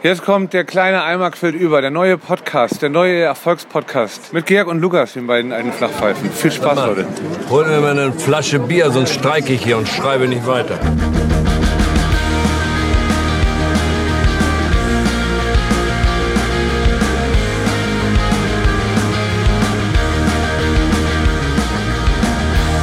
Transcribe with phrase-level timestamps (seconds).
[0.00, 4.32] Jetzt kommt der kleine Eimer quillt über, der neue Podcast, der neue Erfolgspodcast.
[4.32, 6.30] Mit Georg und Lukas, den beiden alten Flachpfeifen.
[6.30, 7.04] Viel Spaß, Leute.
[7.50, 10.78] Hol mir mal eine Flasche Bier, sonst streike ich hier und schreibe nicht weiter.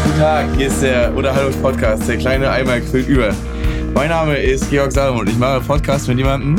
[0.04, 3.34] Guten Tag, hier ist der Unterhaltungspodcast, der kleine Eimer quillt über.
[3.94, 6.58] Mein Name ist Georg Salomon und ich mache Podcast mit jemandem,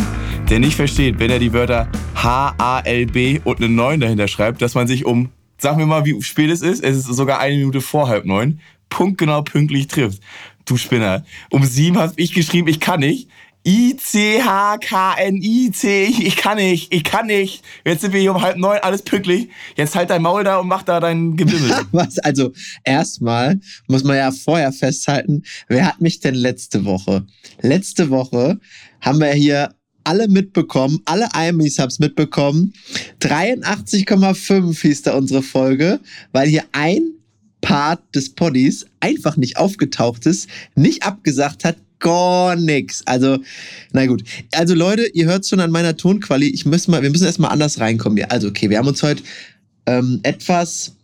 [0.51, 4.87] der nicht versteht, wenn er die Wörter H-A-L-B und eine 9 dahinter schreibt, dass man
[4.87, 8.09] sich um, sag mir mal, wie spät es ist, es ist sogar eine Minute vor
[8.09, 10.23] halb neun, punktgenau pünktlich trifft.
[10.65, 11.25] Du Spinner.
[11.51, 13.29] Um sieben habe ich geschrieben, ich kann nicht.
[13.67, 14.45] I-C-H-K-N-I-C.
[16.05, 17.65] Ich kann nicht, ich kann nicht.
[17.85, 19.49] Jetzt sind wir hier um halb neun, alles pünktlich.
[19.77, 21.73] Jetzt halt dein Maul da und mach da dein Gewimmel.
[21.91, 22.21] Was?
[22.21, 22.53] Also,
[22.85, 27.27] erstmal muss man ja vorher festhalten, wer hat mich denn letzte Woche?
[27.61, 28.61] Letzte Woche
[29.01, 29.75] haben wir hier
[30.07, 32.73] alle mitbekommen, alle Imis haben's mitbekommen.
[33.21, 36.01] 83,5 hieß da unsere Folge,
[36.33, 37.03] weil hier ein
[37.61, 43.03] Part des Poddies einfach nicht aufgetaucht ist, nicht abgesagt hat, gar nix.
[43.07, 43.39] Also,
[43.93, 44.23] na gut.
[44.53, 47.81] Also Leute, ihr hört schon an meiner Tonquali, ich muss mal, wir müssen erstmal anders
[47.81, 48.31] reinkommen hier.
[48.31, 49.23] Also okay, wir haben uns heute
[49.87, 50.96] ähm, etwas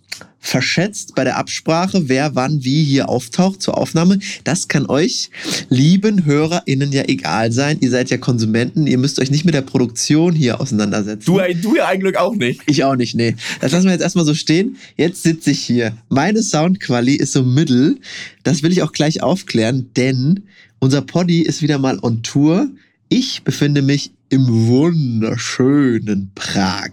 [0.43, 4.19] verschätzt bei der Absprache, wer wann wie hier auftaucht zur Aufnahme.
[4.45, 5.31] Das kann euch,
[5.69, 7.79] lieben HörerInnen, ja egal sein.
[7.81, 11.25] Ihr seid ja Konsumenten, ihr müsst euch nicht mit der Produktion hier auseinandersetzen.
[11.25, 12.61] Du, du ja eigentlich auch nicht.
[12.67, 13.37] Ich auch nicht, nee.
[13.61, 14.77] Das lassen wir jetzt erstmal so stehen.
[14.97, 15.97] Jetzt sitze ich hier.
[16.09, 17.99] Meine Soundquali ist so mittel.
[18.43, 20.43] Das will ich auch gleich aufklären, denn
[20.81, 22.69] unser Poddy ist wieder mal on Tour.
[23.09, 26.91] Ich befinde mich im wunderschönen Prag.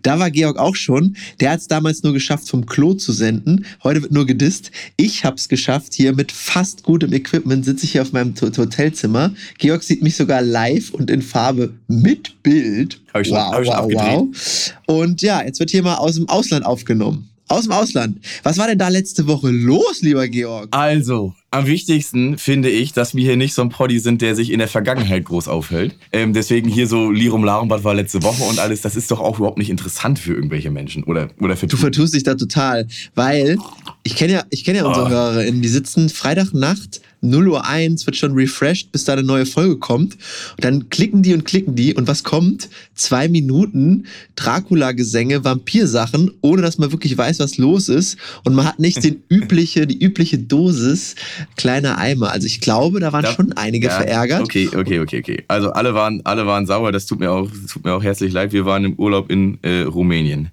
[0.00, 1.16] Da war Georg auch schon.
[1.38, 3.66] Der hat es damals nur geschafft, vom Klo zu senden.
[3.84, 4.70] Heute wird nur gedisst.
[4.96, 5.92] Ich habe es geschafft.
[5.92, 9.34] Hier mit fast gutem Equipment sitze ich hier auf meinem Hotelzimmer.
[9.58, 12.98] Georg sieht mich sogar live und in Farbe mit Bild.
[13.12, 14.74] Hab ich wow, schon wow, wow.
[14.86, 17.28] Und ja, jetzt wird hier mal aus dem Ausland aufgenommen.
[17.48, 18.18] Aus dem Ausland.
[18.42, 20.68] Was war denn da letzte Woche los, lieber Georg?
[20.70, 24.50] Also, am wichtigsten finde ich, dass wir hier nicht so ein Poddy sind, der sich
[24.50, 25.96] in der Vergangenheit groß aufhält.
[26.12, 29.20] Ähm, deswegen hier so Lirum Larum, was war letzte Woche und alles, das ist doch
[29.20, 32.86] auch überhaupt nicht interessant für irgendwelche Menschen oder, oder für Du vertust dich da total,
[33.14, 33.56] weil
[34.02, 35.10] ich kenne ja, ich kenne ja unsere Oh.
[35.10, 39.76] HörerInnen, die sitzen Freitagnacht 0 Uhr 1, wird schon refreshed, bis da eine neue Folge
[39.78, 40.14] kommt.
[40.14, 42.68] Und dann klicken die und klicken die und was kommt?
[42.94, 44.06] Zwei Minuten
[44.36, 48.16] Dracula-Gesänge, Vampirsachen, ohne dass man wirklich weiß, was los ist.
[48.44, 51.14] Und man hat nicht den übliche, die übliche Dosis
[51.56, 52.30] kleiner Eimer.
[52.32, 54.42] Also ich glaube, da waren Da- schon einige Ja, verärgert.
[54.42, 55.44] Okay, okay, okay, okay.
[55.48, 58.52] Also alle waren, alle waren sauer, das tut mir auch, tut mir auch herzlich leid.
[58.52, 60.48] Wir waren im Urlaub in äh, Rumänien.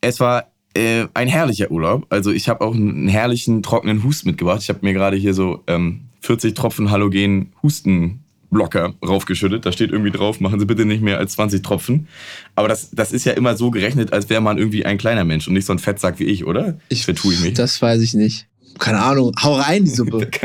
[0.00, 2.06] Es war äh, ein herrlicher Urlaub.
[2.10, 4.62] Also ich habe auch einen herrlichen trockenen Husten mitgebracht.
[4.62, 9.66] Ich habe mir gerade hier so ähm, 40 Tropfen Halogen Hustenblocker raufgeschüttet.
[9.66, 12.08] Da steht irgendwie drauf, machen Sie bitte nicht mehr als 20 Tropfen.
[12.54, 15.48] Aber das, das ist ja immer so gerechnet, als wäre man irgendwie ein kleiner Mensch
[15.48, 16.78] und nicht so ein Fettsack wie ich, oder?
[16.88, 17.54] Ich vertue ich mich.
[17.54, 18.46] Das weiß ich nicht.
[18.78, 19.32] Keine Ahnung.
[19.42, 20.30] Hau rein, die Suppe.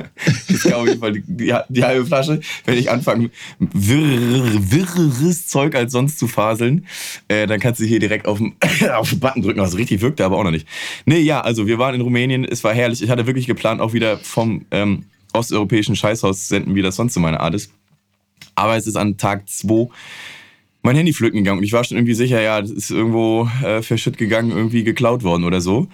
[0.48, 3.30] Das kann auf jeden Fall die, die, halbe Flasche, wenn ich anfange,
[3.60, 6.86] wirr, wirres Zeug als sonst zu faseln,
[7.28, 8.56] äh, dann kannst du hier direkt auf den,
[8.96, 9.60] auf den Button drücken.
[9.60, 10.68] Was richtig wirkte, aber auch noch nicht.
[11.06, 13.02] Nee, ja, also wir waren in Rumänien, es war herrlich.
[13.02, 17.14] Ich hatte wirklich geplant, auch wieder vom ähm, osteuropäischen Scheißhaus zu senden, wie das sonst
[17.14, 17.72] so meine Art ist.
[18.56, 19.90] Aber es ist an Tag 2
[20.84, 23.82] mein Handy flöten gegangen und ich war schon irgendwie sicher, ja, das ist irgendwo äh,
[23.82, 25.88] verschütt gegangen, irgendwie geklaut worden oder so.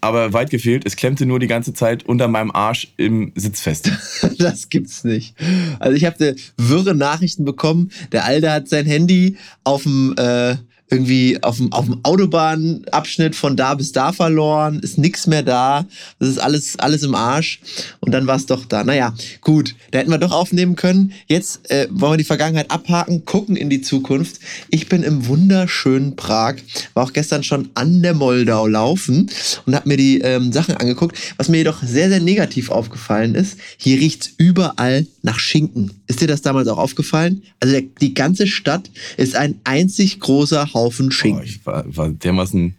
[0.00, 3.90] Aber weit gefehlt, es klemmte nur die ganze Zeit unter meinem Arsch im Sitz fest.
[4.38, 5.34] Das gibt's nicht.
[5.80, 7.90] Also ich habe wirre Nachrichten bekommen.
[8.12, 10.56] Der Alte hat sein Handy auf dem äh,
[10.90, 15.86] irgendwie auf dem, auf dem Autobahnabschnitt von da bis da verloren, ist nix mehr da,
[16.18, 17.60] das ist alles, alles im Arsch
[18.00, 18.84] und dann war es doch da.
[18.84, 21.12] Naja, gut, da hätten wir doch aufnehmen können.
[21.26, 24.40] Jetzt äh, wollen wir die Vergangenheit abhaken, gucken in die Zukunft.
[24.70, 26.56] Ich bin im wunderschönen Prag,
[26.94, 29.30] war auch gestern schon an der Moldau laufen
[29.66, 31.18] und habe mir die ähm, Sachen angeguckt.
[31.36, 35.92] Was mir jedoch sehr, sehr negativ aufgefallen ist, hier riecht's überall nach Schinken.
[36.06, 37.42] Ist dir das damals auch aufgefallen?
[37.60, 41.44] Also der, die ganze Stadt ist ein einzig großer Haufen Oh, Schinken.
[41.44, 42.76] ich war, war dermaßen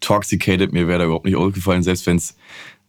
[0.00, 2.36] toxicated, mir wäre da überhaupt nicht aufgefallen, selbst wenn's,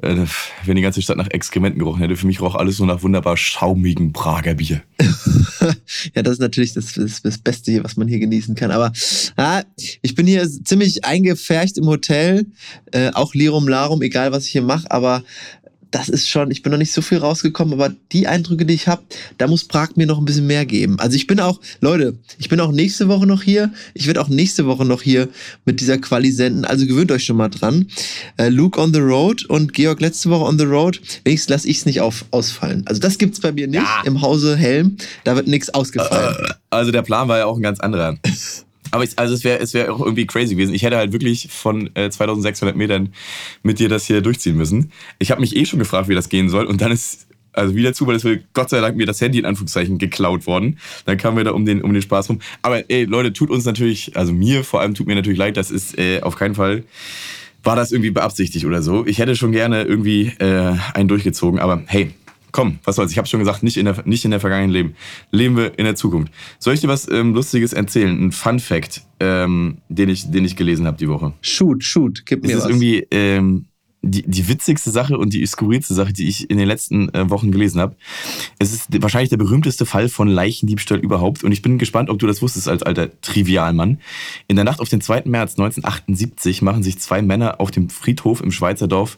[0.02, 0.25] äh,
[0.66, 2.16] wenn die ganze Stadt nach Exkrementen gerochen hätte.
[2.18, 4.81] Für mich roch alles so nach wunderbar schaumigen Prager Bier.
[6.13, 8.69] Ja, das ist natürlich das, das, das Beste hier, was man hier genießen kann.
[8.69, 8.92] Aber
[9.38, 9.63] ja,
[10.02, 12.46] ich bin hier ziemlich eingefärcht im Hotel,
[12.92, 15.24] äh, auch Lirum Larum, egal was ich hier mache, aber
[15.96, 18.90] das ist schon, ich bin noch nicht so viel rausgekommen, aber die Eindrücke, die ich
[18.90, 19.02] habe,
[19.38, 21.00] da muss Prag mir noch ein bisschen mehr geben.
[21.00, 23.72] Also ich bin auch, Leute, ich bin auch nächste Woche noch hier.
[23.94, 25.30] Ich werde auch nächste Woche noch hier
[25.64, 26.66] mit dieser Quali senden.
[26.66, 27.88] Also gewöhnt euch schon mal dran.
[28.36, 31.00] Äh, Luke on the road und Georg letzte Woche on the road.
[31.24, 32.84] Wenigstens lasse ich es nicht auf, ausfallen.
[32.88, 34.02] Also das gibt's bei mir nicht Ja.
[34.06, 34.98] im Hause Helm.
[35.24, 36.36] Da wird nichts ausgefallen.
[36.72, 38.18] Also der Plan war ja auch ein ganz anderer.
[38.92, 40.74] Aber ich, also es wäre es wär auch irgendwie crazy gewesen.
[40.74, 43.10] Ich hätte halt wirklich von äh, 2600 Metern
[43.64, 44.92] mit dir das hier durchziehen müssen.
[45.20, 46.66] Ich habe mich eh schon gefragt, wie das gehen soll.
[46.66, 49.46] Und dann ist, also wieder Zufall, ist mir Gott sei Dank mir das Handy in
[49.46, 50.80] Anführungszeichen geklaut worden.
[51.06, 52.40] Dann kamen wir da um den, um den Spaß rum.
[52.62, 55.72] Aber ey, Leute, tut uns natürlich, also mir vor allem tut mir natürlich leid, das
[55.72, 56.84] ist äh, auf keinen Fall,
[57.64, 59.06] war das irgendwie beabsichtigt oder so.
[59.06, 61.60] Ich hätte schon gerne irgendwie äh, einen durchgezogen.
[61.60, 62.12] Aber hey,
[62.56, 63.12] komm, was soll's.
[63.12, 64.96] Ich habe schon gesagt, nicht in, der, nicht in der vergangenen Leben.
[65.30, 66.31] Leben wir in der Zukunft.
[66.57, 68.18] Soll ich dir was ähm, Lustiges erzählen?
[68.18, 71.34] Ein Fun Fact, ähm, den, ich, den ich gelesen habe die Woche.
[71.42, 72.69] Shoot, shoot, gib Es mir ist was.
[72.69, 73.66] irgendwie ähm,
[74.02, 77.52] die, die witzigste Sache und die skurrilste Sache, die ich in den letzten äh, Wochen
[77.52, 77.98] gelesen habe.
[78.58, 81.44] Es ist wahrscheinlich der berühmteste Fall von Leichendiebstahl überhaupt.
[81.44, 84.00] Und ich bin gespannt, ob du das wusstest als alter Trivialmann.
[84.48, 85.24] In der Nacht auf den 2.
[85.25, 89.18] März 1978 machen sich zwei Männer auf dem Friedhof im Schweizer Dorf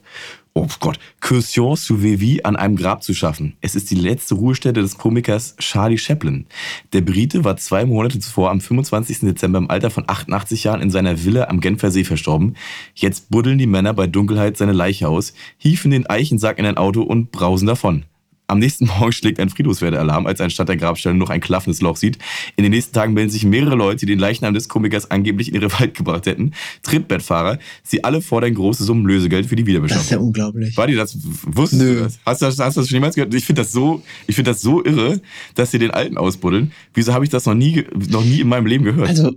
[0.60, 3.56] Oh Gott, Cursion-sous-Vevey an einem Grab zu schaffen.
[3.62, 6.48] Es ist die letzte Ruhestätte des Komikers Charlie Chaplin.
[6.94, 9.20] Der Brite war zwei Monate zuvor am 25.
[9.20, 12.56] Dezember im Alter von 88 Jahren in seiner Villa am Genfer See verstorben.
[12.96, 17.04] Jetzt buddeln die Männer bei Dunkelheit seine Leiche aus, hieven den Eichensack in ein Auto
[17.04, 18.06] und brausen davon.
[18.48, 21.98] Am nächsten Morgen schlägt ein Friedhofswerdealarm, als er anstatt der Grabstelle noch ein klaffendes Loch
[21.98, 22.18] sieht.
[22.56, 25.56] In den nächsten Tagen melden sich mehrere Leute, die den Leichnam des Komikers angeblich in
[25.56, 26.54] ihre Wald gebracht hätten.
[26.84, 27.60] Trittbettfahrer.
[27.84, 30.28] Sie alle fordern große Summen Lösegeld für die Das ist ja Wiederbeschaffung.
[30.28, 30.78] unglaublich.
[30.78, 31.96] War dir das, wusstest Nö.
[31.96, 32.20] du das?
[32.26, 33.34] Hast du das, hast du das schon jemals gehört?
[33.34, 35.22] Ich finde das so, ich finde das so irre,
[35.56, 36.72] dass sie den Alten ausbuddeln.
[36.94, 39.10] Wieso habe ich das noch nie, noch nie in meinem Leben gehört?
[39.10, 39.36] Also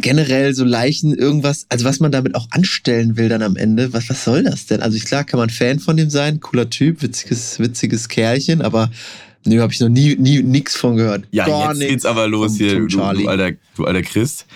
[0.00, 4.08] generell so Leichen, irgendwas, also was man damit auch anstellen will dann am Ende, was,
[4.08, 4.80] was soll das denn?
[4.80, 8.90] Also ich, klar kann man Fan von dem sein, cooler Typ, witziges, witziges Kerlchen, aber
[9.44, 11.24] nö, habe ich noch nie, nie nix von gehört.
[11.30, 14.46] ja, Gar jetzt nix geht's aber los hier, du, du, alter, du alter Christ.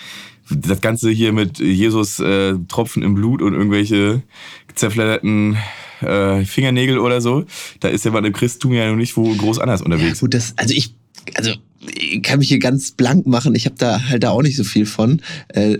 [0.49, 4.23] Das Ganze hier mit Jesus äh, Tropfen im Blut und irgendwelche
[4.75, 5.57] zerfledderten
[5.99, 7.43] äh, Fingernägel oder so.
[7.81, 10.21] Da ist ja bei dem Christentum ja noch nicht wo groß anders Ja, unterwegs.
[10.21, 10.93] gut, das, also ich,
[11.33, 11.51] also
[11.95, 13.55] ich kann mich hier ganz blank machen.
[13.55, 15.21] Ich habe da halt da auch nicht so viel von.
[15.49, 15.77] Äh,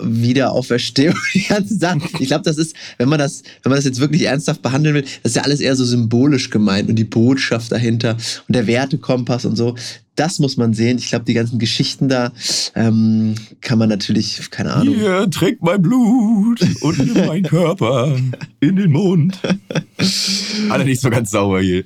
[0.00, 2.02] Wiederauferstehung, die ganzen Sachen.
[2.18, 5.02] Ich glaube, das ist, wenn man das, wenn man das jetzt wirklich ernsthaft behandeln will,
[5.22, 8.16] das ist ja alles eher so symbolisch gemeint und die Botschaft dahinter
[8.46, 9.74] und der Wertekompass und so.
[10.14, 10.98] Das muss man sehen.
[10.98, 12.32] Ich glaube, die ganzen Geschichten da
[12.74, 14.96] ähm, kann man natürlich, keine Ahnung.
[14.96, 18.16] Hier, trägt mein Blut und nimm meinen Körper
[18.58, 19.38] in den Mund.
[20.70, 21.84] Alle nicht so ganz sauber hier.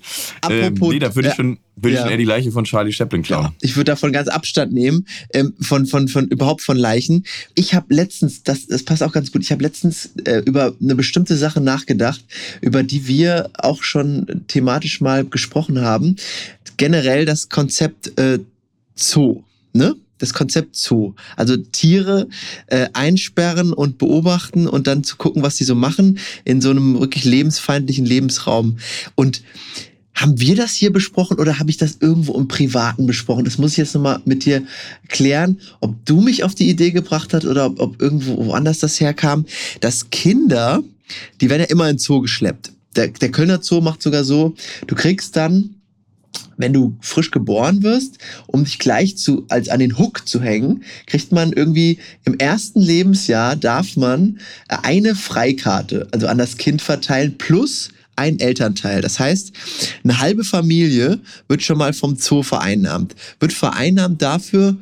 [0.49, 2.03] Ähm, Apropos- nee, da würde ich, schon, ich Ja.
[2.03, 3.45] schon eher die Leiche von Charlie Chaplin klauen.
[3.45, 7.25] Ja, ich würde davon ganz Abstand nehmen, ähm, von, von, von überhaupt von Leichen.
[7.55, 10.95] Ich habe letztens, das, das passt auch ganz gut, ich habe letztens äh, über eine
[10.95, 12.25] bestimmte Sache nachgedacht,
[12.61, 16.17] über die wir auch schon thematisch mal gesprochen haben.
[16.77, 18.39] Generell das Konzept äh,
[18.95, 19.43] Zoo,
[19.73, 19.95] ne?
[20.19, 21.15] Das Konzept Zoo.
[21.37, 22.29] Also Tiere
[22.69, 27.01] äh, einsperren und beobachten und dann zu gucken, was sie so machen in so einem
[27.01, 28.79] wirklich lebensfeindlichen Lebensraum.
[29.17, 29.43] Und
[30.15, 33.45] haben wir das hier besprochen oder habe ich das irgendwo im Privaten besprochen?
[33.45, 34.63] Das muss ich jetzt nochmal mit dir
[35.09, 39.01] klären, ob du mich auf die Idee gebracht hast oder ob, ob irgendwo woanders das
[39.01, 39.47] herkam,
[39.81, 40.83] dass Kinder,
[41.41, 42.73] die werden ja immer in Zoo geschleppt.
[42.95, 44.55] Der, der Kölner Zoo macht sogar so,
[44.87, 45.77] du kriegst dann
[46.57, 50.85] wenn du frisch geboren wirst, um dich gleich zu, als an den Hook zu hängen,
[51.07, 54.39] kriegt man irgendwie im ersten Lebensjahr darf man
[54.69, 59.01] eine Freikarte, also an das Kind verteilen, plus ein Elternteil.
[59.01, 59.53] Das heißt,
[60.05, 63.15] eine halbe Familie wird schon mal vom Zoo vereinnahmt.
[63.41, 64.77] Wird vereinnahmt dafür,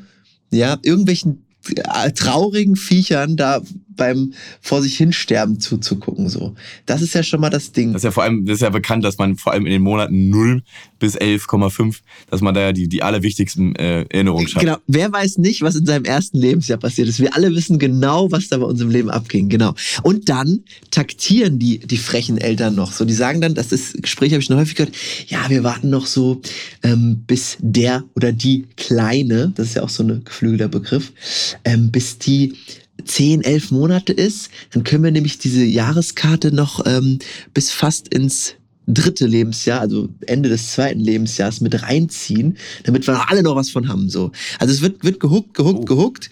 [0.50, 1.44] ja, irgendwelchen
[1.76, 3.62] äh, traurigen Viechern da
[4.00, 6.54] beim vor sich hinsterben zuzugucken, so.
[6.86, 7.92] Das ist ja schon mal das Ding.
[7.92, 9.82] Das ist ja vor allem, das ist ja bekannt, dass man vor allem in den
[9.82, 10.62] Monaten 0
[10.98, 11.98] bis 11,5,
[12.30, 14.64] dass man da ja die, die allerwichtigsten äh, Erinnerungen schafft.
[14.64, 14.78] Genau.
[14.86, 17.20] Wer weiß nicht, was in seinem ersten Lebensjahr passiert ist?
[17.20, 19.50] Wir alle wissen genau, was da bei uns im Leben abging.
[19.50, 19.74] Genau.
[20.02, 22.92] Und dann taktieren die, die frechen Eltern noch.
[22.92, 24.96] So, die sagen dann, das ist, Gespräch habe ich schon häufig gehört,
[25.28, 26.40] ja, wir warten noch so,
[26.82, 31.12] ähm, bis der oder die Kleine, das ist ja auch so ein geflügelter Begriff,
[31.64, 32.54] ähm, bis die
[33.04, 37.18] 10, 11 Monate ist, dann können wir nämlich diese Jahreskarte noch ähm,
[37.54, 38.54] bis fast ins
[38.86, 43.88] dritte Lebensjahr, also Ende des zweiten Lebensjahres mit reinziehen, damit wir alle noch was von
[43.88, 44.08] haben.
[44.08, 44.32] So.
[44.58, 45.84] Also es wird, wird gehuckt, gehuckt, Oh.
[45.84, 46.30] gehuckt.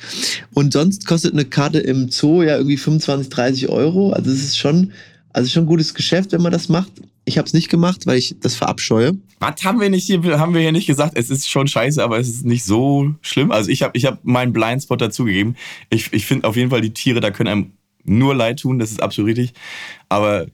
[0.55, 4.13] Und sonst kostet eine Karte im Zoo ja irgendwie 25, 30 Euro.
[4.13, 4.93] Also es ist schon,
[5.33, 6.91] also schon ein gutes Geschäft, wenn man das macht.
[7.29, 9.13] Ich habe es nicht gemacht, weil ich das verabscheue.
[9.39, 11.13] Was haben wir nicht hier, haben wir hier nicht gesagt?
[11.17, 13.53] Es ist schon scheiße, aber es ist nicht so schlimm.
[13.53, 15.55] Also ich habe ich hab meinen Blindspot dazugegeben.
[15.91, 17.73] Ich, ich finde auf jeden Fall, die Tiere, da können einem
[18.05, 19.53] nur leid tun, das ist absolut richtig.
[20.09, 20.47] Aber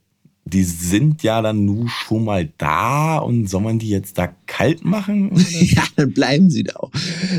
[0.46, 4.84] die sind ja dann nur schon mal da und soll man die jetzt da kalt
[4.84, 5.30] machen?
[5.50, 6.90] ja, dann bleiben sie da auch.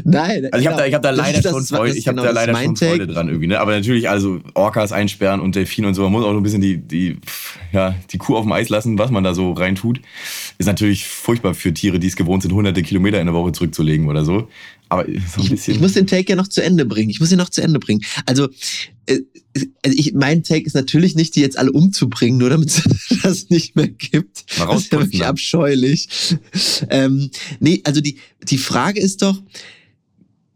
[0.04, 0.48] Nein.
[0.52, 2.16] Also ich habe da, ich hab da das leider das- schon das Freude, ich hab
[2.16, 2.76] genau da leider schon.
[2.76, 3.48] Freude dran irgendwie.
[3.48, 3.60] Ne?
[3.60, 6.62] Aber natürlich, also Orcas einsperren und Delfine und so, man muss auch so ein bisschen
[6.62, 7.18] die, die,
[7.76, 10.00] ja, die Kuh auf dem Eis lassen, was man da so reintut.
[10.58, 14.08] Ist natürlich furchtbar für Tiere, die es gewohnt sind, hunderte Kilometer in der Woche zurückzulegen
[14.08, 14.48] oder so.
[14.88, 15.76] Aber so ein Ich, bisschen.
[15.76, 17.10] ich muss den Take ja noch zu Ende bringen.
[17.10, 18.02] Ich muss ihn noch zu Ende bringen.
[18.26, 18.48] Also,
[19.08, 19.20] äh,
[19.84, 22.84] also ich, mein Take ist natürlich nicht, die jetzt alle umzubringen, nur damit es
[23.24, 24.46] das nicht mehr gibt.
[24.58, 26.08] Mal das ist ja wirklich abscheulich.
[26.90, 27.30] Ähm,
[27.60, 29.42] nee, also die, die Frage ist doch,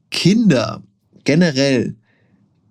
[0.09, 0.81] Kinder
[1.25, 1.95] generell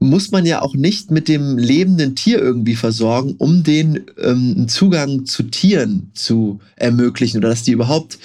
[0.00, 5.26] muss man ja auch nicht mit dem lebenden Tier irgendwie versorgen, um den ähm, Zugang
[5.26, 8.18] zu Tieren zu ermöglichen oder dass die überhaupt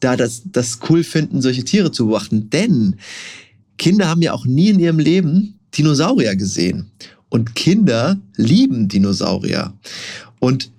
[0.00, 2.48] da das, das cool finden, solche Tiere zu beobachten.
[2.50, 2.96] Denn
[3.76, 6.90] Kinder haben ja auch nie in ihrem Leben Dinosaurier gesehen.
[7.28, 9.74] Und Kinder lieben Dinosaurier.
[10.40, 10.70] Und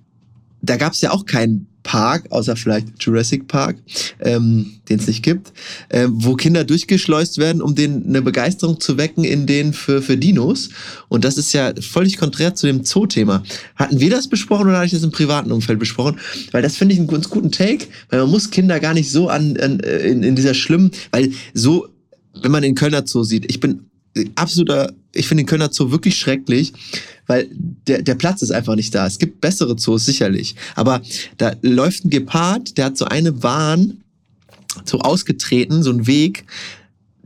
[0.62, 3.76] da gab es ja auch keinen Park, außer vielleicht Jurassic Park,
[4.20, 5.52] ähm, den es nicht gibt,
[5.88, 10.16] äh, wo Kinder durchgeschleust werden, um denen eine Begeisterung zu wecken in denen für, für
[10.16, 10.70] Dinos.
[11.08, 13.42] Und das ist ja völlig konträr zu dem Zoo-Thema.
[13.76, 16.18] Hatten wir das besprochen oder hatte ich das im privaten Umfeld besprochen?
[16.52, 19.28] Weil das finde ich einen ganz guten Take, weil man muss Kinder gar nicht so
[19.28, 21.88] an, an äh, in, in dieser schlimmen, weil so,
[22.42, 23.90] wenn man den Kölner Zoo sieht, ich bin
[24.34, 26.72] absoluter, ich finde den Kölner Zoo wirklich schrecklich,
[27.30, 27.48] weil
[27.86, 29.06] der, der Platz ist einfach nicht da.
[29.06, 31.00] Es gibt bessere Zoos sicherlich, aber
[31.38, 33.98] da läuft ein Gepard, der hat so eine Bahn
[34.84, 36.44] so ausgetreten, so ein Weg,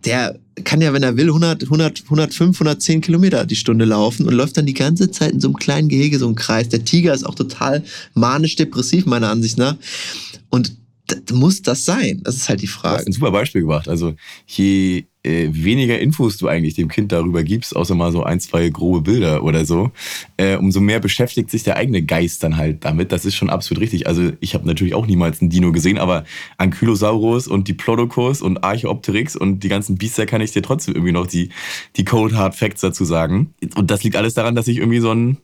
[0.05, 4.35] der kann ja, wenn er will, 100, 100, 105, 110 Kilometer die Stunde laufen und
[4.35, 6.69] läuft dann die ganze Zeit in so einem kleinen Gehege, so einem Kreis.
[6.69, 7.83] Der Tiger ist auch total
[8.13, 9.77] manisch-depressiv, meiner Ansicht nach.
[10.51, 10.77] Und
[11.33, 12.21] muss das sein?
[12.25, 13.07] Das ist halt die Du hast Frage.
[13.07, 13.89] ein super Beispiel gebracht.
[13.89, 14.15] Also
[14.47, 18.69] je äh, weniger Infos du eigentlich dem Kind darüber gibst, außer mal so ein, zwei
[18.69, 19.91] grobe Bilder oder so,
[20.37, 23.13] äh, umso mehr beschäftigt sich der eigene Geist dann halt damit.
[23.13, 24.07] Das ist schon absolut richtig.
[24.07, 26.25] Also ich habe natürlich auch niemals einen Dino gesehen, aber
[26.59, 31.27] Ankylosaurus und Diplodocus und Archaeopteryx und die ganzen Biester kann ich dir trotzdem irgendwie noch
[31.27, 31.51] die,
[31.97, 33.55] die Cold Hard Facts dazu sagen.
[33.77, 35.39] Und das liegt alles daran, dass ich irgendwie so ein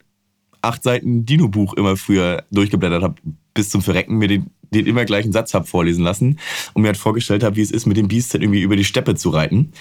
[0.62, 3.14] acht Seiten Dino-Buch immer früher durchgeblättert habe,
[3.54, 6.38] bis zum Verrecken mir den, den immer gleichen Satz hab vorlesen lassen
[6.74, 8.84] und mir halt vorgestellt habe, wie es ist, mit dem Biest dann irgendwie über die
[8.84, 9.72] Steppe zu reiten.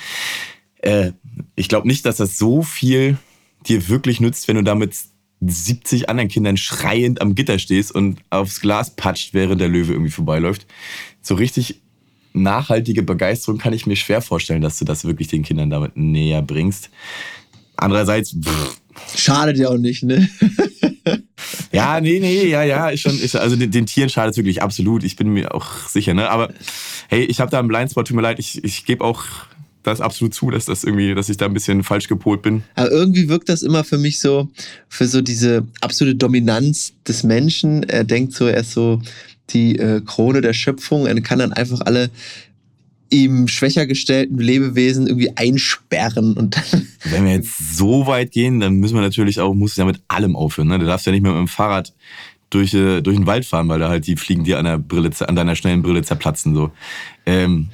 [0.79, 1.11] Äh,
[1.55, 3.17] ich glaube nicht, dass das so viel
[3.67, 4.95] dir wirklich nützt, wenn du da mit
[5.41, 10.11] 70 anderen Kindern schreiend am Gitter stehst und aufs Glas patscht, während der Löwe irgendwie
[10.11, 10.67] vorbeiläuft.
[11.21, 11.81] So richtig
[12.33, 16.41] nachhaltige Begeisterung kann ich mir schwer vorstellen, dass du das wirklich den Kindern damit näher
[16.41, 16.89] bringst.
[17.75, 18.78] Andererseits, pff,
[19.15, 20.29] Schadet ja auch nicht, ne?
[21.71, 24.61] ja, nee, nee, ja, ja, ist schon, ist, also den, den Tieren schadet es wirklich
[24.61, 25.03] absolut.
[25.03, 26.29] Ich bin mir auch sicher, ne?
[26.29, 26.51] Aber
[27.07, 29.23] hey, ich habe da einen Blindspot, tut mir leid, ich, ich gebe auch
[29.83, 32.63] das absolut zu, dass das irgendwie, dass ich da ein bisschen falsch gepolt bin.
[32.75, 34.49] Aber irgendwie wirkt das immer für mich so,
[34.87, 37.83] für so diese absolute Dominanz des Menschen.
[37.83, 39.01] Er denkt so, er ist so
[39.51, 41.07] die äh, Krone der Schöpfung.
[41.07, 42.09] Er kann dann einfach alle
[43.09, 48.75] ihm schwächer gestellten Lebewesen irgendwie einsperren und dann Wenn wir jetzt so weit gehen, dann
[48.75, 50.67] müssen wir natürlich auch, muss ja mit allem aufhören.
[50.67, 50.79] Ne?
[50.79, 51.93] Du darfst ja nicht mehr mit dem Fahrrad
[52.49, 55.11] durch, äh, durch den Wald fahren, weil da halt die Fliegen dir an, der Brille,
[55.27, 56.55] an deiner schnellen Brille zerplatzen.
[56.55, 56.71] So.
[57.25, 57.69] Ähm,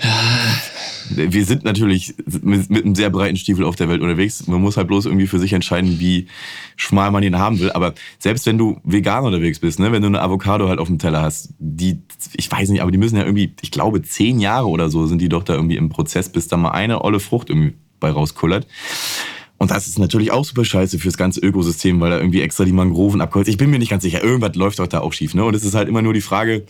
[1.10, 4.48] wir sind natürlich mit, mit einem sehr breiten Stiefel auf der Welt unterwegs.
[4.48, 6.28] Man muss halt bloß irgendwie für sich entscheiden, wie
[6.76, 7.72] schmal man ihn haben will.
[7.72, 11.00] Aber selbst wenn du vegan unterwegs bist, ne, wenn du eine Avocado halt auf dem
[11.00, 12.02] Teller hast, die,
[12.34, 15.22] ich weiß nicht, aber die müssen ja irgendwie, ich glaube, zehn Jahre oder so sind
[15.22, 18.68] die doch da irgendwie im Prozess, bis da mal eine olle Frucht irgendwie bei rauskullert.
[19.58, 22.74] Und das ist natürlich auch super scheiße fürs ganze Ökosystem, weil da irgendwie extra die
[22.74, 23.50] Mangroven abgeholzt.
[23.50, 25.46] Ich bin mir nicht ganz sicher, irgendwas läuft doch da auch schief, ne?
[25.46, 26.66] Und es ist halt immer nur die Frage,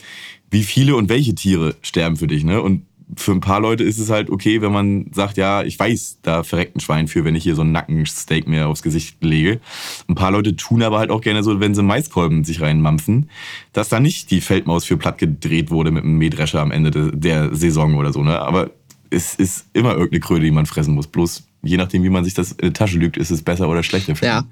[0.52, 2.62] wie viele und welche Tiere sterben für dich, ne?
[2.62, 2.84] Und
[3.18, 6.44] für ein paar Leute ist es halt okay, wenn man sagt, ja, ich weiß, da
[6.44, 9.60] verreckt ein Schwein für, wenn ich hier so einen Nackensteak mir aufs Gesicht lege.
[10.08, 13.30] Ein paar Leute tun aber halt auch gerne so, wenn sie Maiskolben sich reinmampfen,
[13.74, 17.12] dass da nicht die Feldmaus für platt gedreht wurde mit einem Mähdrescher am Ende de-
[17.14, 18.40] der Saison oder so, ne?
[18.42, 18.72] Aber
[19.12, 21.06] es ist immer irgendeine Kröte, die man fressen muss.
[21.06, 23.84] Bloß je nachdem, wie man sich das in die Tasche lügt, ist es besser oder
[23.84, 24.46] schlechter für Ja,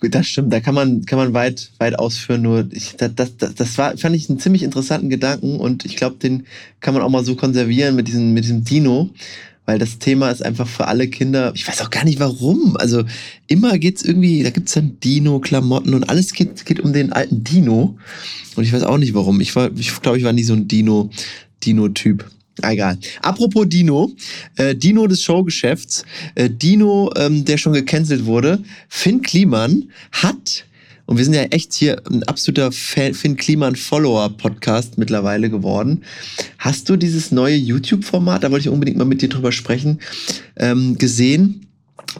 [0.00, 0.52] gut, das stimmt.
[0.52, 2.42] Da kann man, kann man weit, weit ausführen.
[2.42, 5.96] Nur ich, das, das, das, das war, fand ich einen ziemlich interessanten Gedanken und ich
[5.96, 6.46] glaube, den
[6.80, 9.10] kann man auch mal so konservieren mit diesem, mit diesem Dino.
[9.66, 12.76] Weil das Thema ist einfach für alle Kinder, ich weiß auch gar nicht warum.
[12.76, 13.04] Also
[13.46, 17.96] immer geht's irgendwie, da gibt's dann Dino-Klamotten und alles geht, geht um den alten Dino.
[18.56, 19.40] Und ich weiß auch nicht warum.
[19.40, 21.08] Ich war, ich glaube, ich war nie so ein Dino,
[21.64, 22.26] Dino-Typ.
[22.62, 22.98] Egal.
[23.20, 24.12] Apropos Dino,
[24.56, 26.04] äh, Dino des Showgeschäfts,
[26.36, 28.62] äh, Dino, ähm, der schon gecancelt wurde.
[28.88, 30.64] Finn Kliman hat,
[31.06, 36.04] und wir sind ja echt hier ein absoluter Finn Kliman Follower-Podcast mittlerweile geworden.
[36.58, 40.00] Hast du dieses neue YouTube-Format, da wollte ich unbedingt mal mit dir drüber sprechen,
[40.56, 41.60] ähm, gesehen?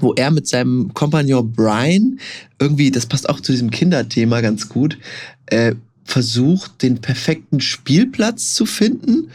[0.00, 2.18] wo er mit seinem Kompagnon Brian
[2.58, 4.98] irgendwie, das passt auch zu diesem Kinderthema ganz gut,
[5.46, 5.74] äh,
[6.04, 9.30] versucht, den perfekten Spielplatz zu finden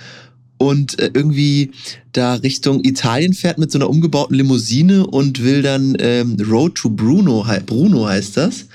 [0.59, 1.71] und äh, irgendwie
[2.11, 6.89] da Richtung Italien fährt mit so einer umgebauten Limousine und will dann ähm, Road to
[6.89, 8.67] Bruno, Bruno heißt das.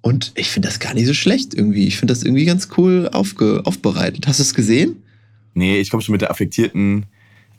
[0.00, 1.86] Und ich finde das gar nicht so schlecht irgendwie.
[1.86, 4.26] Ich finde das irgendwie ganz cool aufge aufbereitet.
[4.26, 4.96] Hast du es gesehen?
[5.54, 7.06] Nee, ich komme schon mit der affektierten,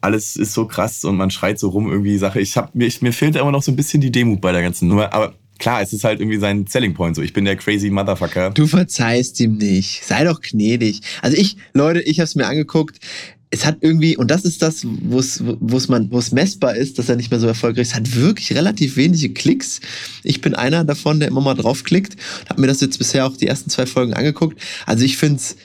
[0.01, 2.39] alles ist so krass und man schreit so rum irgendwie Sache.
[2.39, 4.61] Ich hab, mir, ich, mir fehlt immer noch so ein bisschen die Demut bei der
[4.61, 5.13] ganzen Nummer.
[5.13, 7.21] Aber klar, es ist halt irgendwie sein Selling Point so.
[7.21, 8.51] Ich bin der crazy Motherfucker.
[8.51, 10.03] Du verzeihst ihm nicht.
[10.05, 11.01] Sei doch gnädig.
[11.21, 12.99] Also ich, Leute, ich habe es mir angeguckt.
[13.51, 17.39] Es hat irgendwie, und das ist das, wo es messbar ist, dass er nicht mehr
[17.39, 19.81] so erfolgreich ist, hat wirklich relativ wenige Klicks.
[20.23, 22.15] Ich bin einer davon, der immer mal draufklickt.
[22.47, 24.61] Hab mir das jetzt bisher auch die ersten zwei Folgen angeguckt.
[24.85, 25.55] Also ich finde es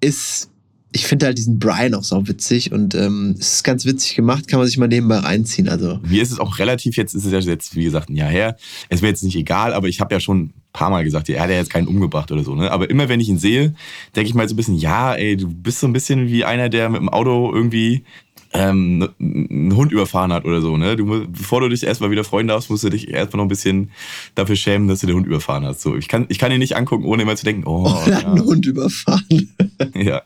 [0.00, 0.50] ist,
[0.92, 4.48] ich finde halt diesen Brian auch so witzig und ähm, es ist ganz witzig gemacht,
[4.48, 5.68] kann man sich mal nebenbei reinziehen.
[5.68, 8.30] Also Mir ist es auch relativ, jetzt ist es ja jetzt, wie gesagt, ein Jahr
[8.30, 8.56] her.
[8.88, 11.50] Es wäre jetzt nicht egal, aber ich habe ja schon paar Mal gesagt, er hat
[11.50, 12.54] ja jetzt keinen umgebracht oder so.
[12.54, 12.70] Ne?
[12.70, 13.74] Aber immer wenn ich ihn sehe,
[14.14, 16.68] denke ich mal so ein bisschen, ja, ey, du bist so ein bisschen wie einer,
[16.68, 18.04] der mit dem Auto irgendwie
[18.52, 20.76] ähm, einen Hund überfahren hat oder so.
[20.76, 20.94] Ne?
[20.94, 23.90] Du, bevor du dich erstmal wieder freuen darfst, musst du dich erstmal noch ein bisschen
[24.36, 25.80] dafür schämen, dass du den Hund überfahren hast.
[25.80, 28.24] So, ich, kann, ich kann ihn nicht angucken, ohne immer zu denken, oh, er hat
[28.24, 29.54] einen ja, Hund überfahren.
[29.94, 30.22] ja.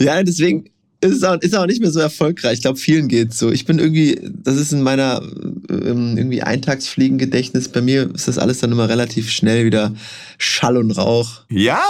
[0.00, 0.64] Ja, deswegen
[1.00, 2.54] ist auch, ist auch nicht mehr so erfolgreich.
[2.54, 3.50] Ich glaube, vielen geht's so.
[3.50, 5.22] Ich bin irgendwie, das ist in meiner
[5.68, 7.68] ähm, irgendwie Eintagsfliegengedächtnis.
[7.68, 9.94] Bei mir ist das alles dann immer relativ schnell wieder
[10.38, 11.42] Schall und Rauch.
[11.48, 11.82] Ja?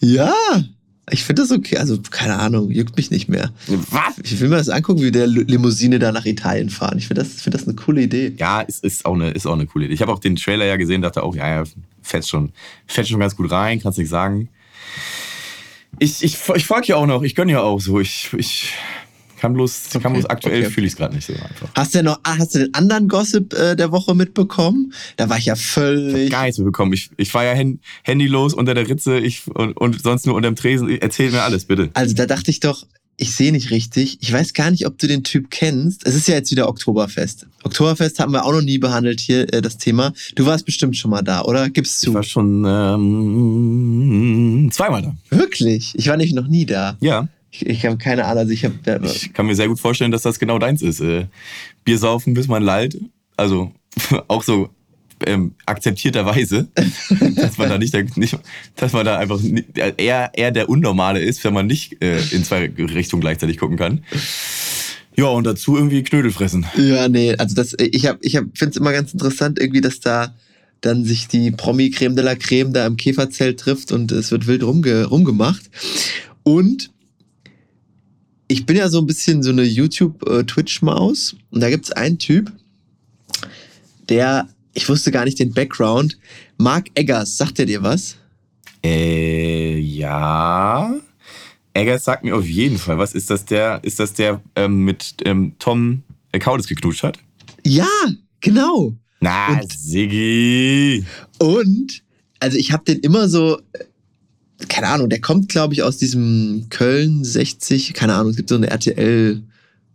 [0.00, 0.34] Ja,
[1.10, 1.76] ich finde das okay.
[1.76, 3.52] Also, keine Ahnung, juckt mich nicht mehr.
[3.90, 4.18] Was?
[4.22, 6.98] Ich will mir das angucken, wie der Limousine da nach Italien fahren.
[6.98, 8.32] Ich finde das, find das eine coole Idee.
[8.38, 9.94] Ja, ist, ist, auch eine, ist auch eine coole Idee.
[9.94, 11.64] Ich habe auch den Trailer ja gesehen, dachte auch, ja, ja,
[12.00, 12.52] fährt schon,
[12.86, 14.48] fährt schon ganz gut rein, kannst nicht sagen.
[15.98, 18.00] Ich, ich, ich folge ja auch noch, ich gönne ja auch so.
[18.00, 18.72] Ich, ich
[19.44, 20.70] kann bloß, kann Okay, bloß aktuell okay.
[20.70, 21.68] fühle ich es gerade nicht so einfach.
[21.74, 24.94] Hast du denn noch, ah, hast du den anderen Gossip äh, der Woche mitbekommen?
[25.16, 26.30] Da war ich ja völlig.
[26.30, 26.94] Gar nichts mehr bekommen.
[26.94, 30.56] Ich, ich war ja hand, handylos unter der Ritze ich, und, und sonst nur unterm
[30.56, 30.88] Tresen.
[30.88, 31.90] Erzähl mir alles, bitte.
[31.92, 34.18] Also da dachte ich doch, ich sehe nicht richtig.
[34.20, 36.06] Ich weiß gar nicht, ob du den Typ kennst.
[36.06, 37.46] Es ist ja jetzt wieder Oktoberfest.
[37.62, 40.12] Oktoberfest haben wir auch noch nie behandelt hier, äh, das Thema.
[40.34, 41.70] Du warst bestimmt schon mal da, oder?
[41.70, 42.14] Gib's Ich zu.
[42.14, 45.14] war schon ähm, zweimal da.
[45.36, 45.92] Wirklich?
[45.96, 46.96] Ich war nämlich noch nie da.
[47.00, 48.38] Ja, Ich, ich habe keine Ahnung.
[48.38, 48.74] Also ich habe.
[49.06, 51.00] ich kann mir sehr gut vorstellen, dass das genau deins ist.
[51.00, 51.26] Äh,
[51.84, 52.98] Bier saufen, bis man lallt.
[53.36, 53.72] Also
[54.28, 54.70] auch so
[55.26, 56.68] ähm, akzeptierterweise,
[57.36, 58.38] dass man da nicht, der, nicht
[58.76, 59.40] dass man da einfach
[59.96, 64.04] eher, eher der Unnormale ist, wenn man nicht äh, in zwei Richtungen gleichzeitig gucken kann.
[65.16, 66.66] Ja, und dazu irgendwie Knödel fressen.
[66.76, 70.00] Ja, nee, also das, ich hab, ich hab, finde es immer ganz interessant, irgendwie, dass
[70.00, 70.34] da
[70.80, 74.62] dann sich die Promi-Creme de la Creme da im Käferzelt trifft und es wird wild
[74.62, 75.70] rumge rumgemacht.
[76.42, 76.90] Und
[78.48, 82.52] ich bin ja so ein bisschen so eine YouTube-Twitch-Maus und da gibt's einen Typ,
[84.08, 86.18] der, ich wusste gar nicht den Background,
[86.58, 88.16] Mark Eggers, sagt er dir was?
[88.84, 90.94] Äh, ja.
[91.72, 95.14] Eggers sagt mir auf jeden Fall, was ist das der, ist das der ähm, mit
[95.24, 97.18] ähm, Tom äh, Kaulitz geknutscht hat?
[97.64, 97.88] Ja,
[98.40, 98.94] genau.
[99.20, 101.04] Na, Und- Siggi.
[101.38, 102.02] Und,
[102.40, 103.84] also ich habe den immer so, äh,
[104.68, 108.54] keine Ahnung, der kommt, glaube ich, aus diesem Köln 60, keine Ahnung, es gibt so
[108.54, 109.42] eine RTL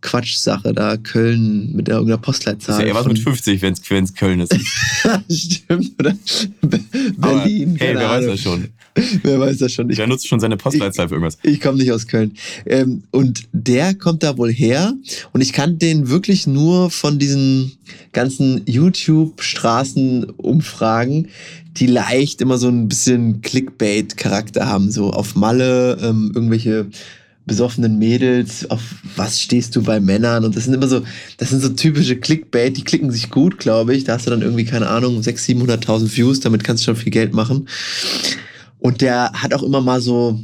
[0.01, 2.75] Quatsch-Sache da, Köln mit irgendeiner Das Postleitzahl.
[2.75, 4.53] ist ja eher was mit 50, wenn es Köln ist.
[5.29, 6.15] Stimmt, oder?
[6.61, 6.79] Be-
[7.21, 8.27] Aber, Berlin, hey, wer weiß Ahnung.
[8.29, 8.67] das schon?
[9.23, 9.89] Wer weiß das schon?
[9.89, 11.37] Ich Der nutzt schon seine Postleitzahl für irgendwas.
[11.43, 12.33] Ich komme nicht aus Köln.
[12.65, 14.93] Ähm, und der kommt da wohl her.
[15.31, 17.71] Und ich kann den wirklich nur von diesen
[18.11, 21.29] ganzen YouTube-Straßenumfragen,
[21.77, 24.91] die leicht immer so ein bisschen Clickbait-Charakter haben.
[24.91, 26.87] So auf Malle, ähm, irgendwelche
[27.49, 28.81] besoffenen Mädels, auf
[29.17, 30.45] was stehst du bei Männern?
[30.45, 31.01] Und das sind immer so,
[31.37, 34.05] das sind so typische Clickbait, die klicken sich gut, glaube ich.
[34.05, 37.11] Da hast du dann irgendwie, keine Ahnung, 600.000, 700.000 Views, damit kannst du schon viel
[37.11, 37.67] Geld machen.
[38.77, 40.39] Und der hat auch immer mal so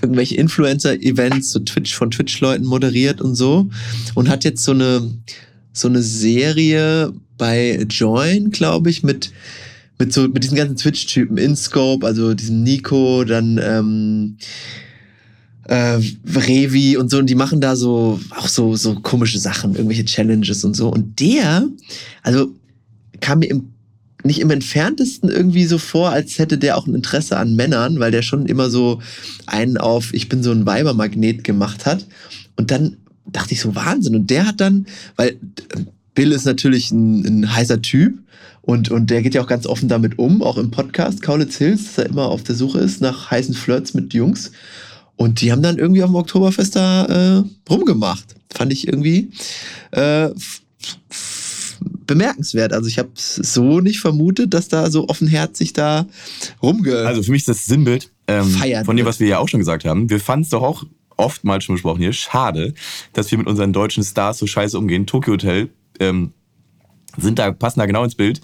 [0.00, 3.68] irgendwelche Influencer-Events, so Twitch von Twitch-Leuten moderiert und so.
[4.14, 5.10] Und hat jetzt so eine,
[5.72, 9.32] so eine Serie bei Join, glaube ich, mit,
[9.98, 14.36] mit so, mit diesen ganzen Twitch-Typen, InScope, also diesem Nico, dann, ähm,
[15.68, 20.04] äh, Revi und so, und die machen da so auch so, so komische Sachen, irgendwelche
[20.04, 20.88] Challenges und so.
[20.88, 21.68] Und der,
[22.22, 22.48] also
[23.20, 23.68] kam mir im,
[24.24, 28.10] nicht im entferntesten irgendwie so vor, als hätte der auch ein Interesse an Männern, weil
[28.10, 29.00] der schon immer so
[29.46, 32.06] einen auf, ich bin so ein Weibermagnet gemacht hat.
[32.56, 34.16] Und dann dachte ich so, Wahnsinn.
[34.16, 35.36] Und der hat dann, weil
[36.14, 38.18] Bill ist natürlich ein, ein heißer Typ
[38.62, 41.84] und, und der geht ja auch ganz offen damit um, auch im Podcast Kaulitz Hills,
[41.84, 44.50] dass er immer auf der Suche ist nach heißen Flirts mit Jungs.
[45.18, 48.36] Und die haben dann irgendwie auf dem Oktoberfest da äh, rumgemacht.
[48.54, 49.30] Fand ich irgendwie
[49.90, 50.30] äh,
[52.06, 52.72] bemerkenswert.
[52.72, 56.06] Also ich habe so nicht vermutet, dass da so offenherzig da
[56.62, 56.98] rumge...
[56.98, 59.84] Also für mich ist das Sinnbild ähm, von dem, was wir ja auch schon gesagt
[59.84, 60.08] haben.
[60.08, 60.84] Wir fanden es doch auch
[61.16, 62.74] oftmals schon besprochen hier, schade,
[63.12, 65.04] dass wir mit unseren deutschen Stars so scheiße umgehen.
[65.04, 66.32] Tokyo Hotel ähm,
[67.16, 68.40] sind da, passen da genau ins Bild.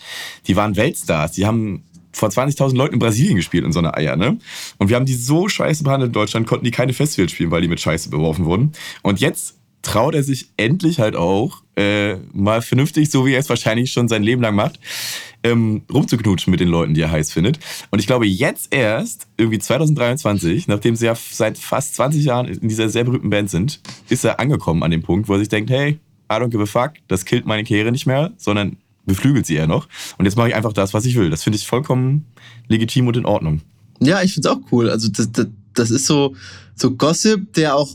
[0.48, 1.32] Die waren Weltstars.
[1.32, 1.84] Die haben
[2.14, 4.38] vor 20.000 Leuten in Brasilien gespielt in so einer Eier, ne?
[4.78, 7.62] Und wir haben die so scheiße behandelt in Deutschland, konnten die keine Festivals spielen, weil
[7.62, 8.72] die mit Scheiße beworfen wurden.
[9.02, 13.48] Und jetzt traut er sich endlich halt auch, äh, mal vernünftig, so wie er es
[13.48, 14.80] wahrscheinlich schon sein Leben lang macht,
[15.42, 17.58] ähm, rumzuknutschen mit den Leuten, die er heiß findet.
[17.90, 22.68] Und ich glaube, jetzt erst, irgendwie 2023, nachdem sie ja seit fast 20 Jahren in
[22.68, 25.70] dieser sehr berühmten Band sind, ist er angekommen an dem Punkt, wo er sich denkt,
[25.70, 25.98] hey,
[26.32, 29.66] I don't give a fuck, das killt meine Karriere nicht mehr, sondern beflügelt sie eher
[29.66, 29.88] noch.
[30.18, 31.30] Und jetzt mache ich einfach das, was ich will.
[31.30, 32.26] Das finde ich vollkommen
[32.68, 33.60] legitim und in Ordnung.
[34.00, 34.90] Ja, ich find's auch cool.
[34.90, 36.34] Also das, das, das ist so,
[36.74, 37.90] so Gossip, der auch,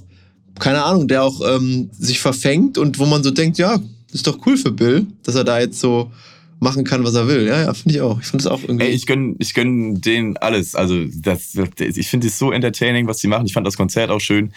[0.59, 3.79] keine Ahnung, der auch ähm, sich verfängt und wo man so denkt, ja,
[4.11, 6.11] ist doch cool für Bill, dass er da jetzt so
[6.59, 7.47] machen kann, was er will.
[7.47, 8.19] Ja, ja, finde ich auch.
[8.19, 8.85] Ich finde es auch irgendwie.
[8.85, 10.75] Ey, ich gönn, ich gönn denen alles.
[10.75, 13.45] Also das ich finde es so entertaining, was sie machen.
[13.45, 14.51] Ich fand das Konzert auch schön.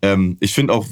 [0.00, 0.86] Ähm, ich finde auch,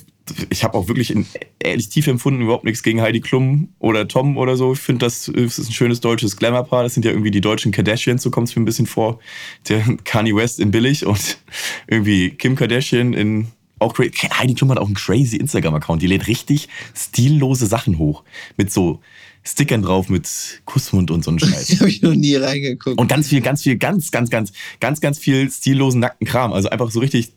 [0.51, 1.27] ich habe auch wirklich in,
[1.59, 4.73] ehrlich tief empfunden überhaupt nichts gegen Heidi Klum oder Tom oder so.
[4.73, 6.83] Ich finde, das, das ist ein schönes deutsches Glamour-Paar.
[6.83, 9.21] Das sind ja irgendwie die deutschen Kardashians, so kommt es mir ein bisschen vor.
[9.69, 11.39] Der Kanye West in billig und
[11.87, 16.01] irgendwie Kim Kardashian in auch cra- Heidi Klum hat auch einen crazy Instagram-Account.
[16.01, 18.25] Die lädt richtig stillose Sachen hoch.
[18.57, 19.01] Mit so
[19.45, 20.29] Stickern drauf, mit
[20.65, 21.71] Kussmund und so einen Scheiß.
[21.81, 22.99] habe ich noch nie reingeguckt.
[22.99, 26.53] Und ganz viel, ganz viel, ganz, ganz, ganz, ganz, ganz viel stillosen, nackten Kram.
[26.53, 27.33] Also einfach so richtig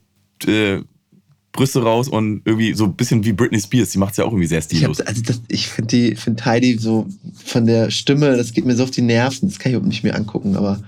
[0.48, 0.80] äh,
[1.52, 3.90] Brüste raus und irgendwie so ein bisschen wie Britney Spears.
[3.90, 5.00] Die macht es ja auch irgendwie sehr ich stillos.
[5.00, 7.08] hab, also das, ich finde die, find Heidi so
[7.44, 9.50] von der Stimme, das geht mir so auf die Nerven.
[9.50, 10.82] Das kann ich überhaupt nicht mehr angucken, aber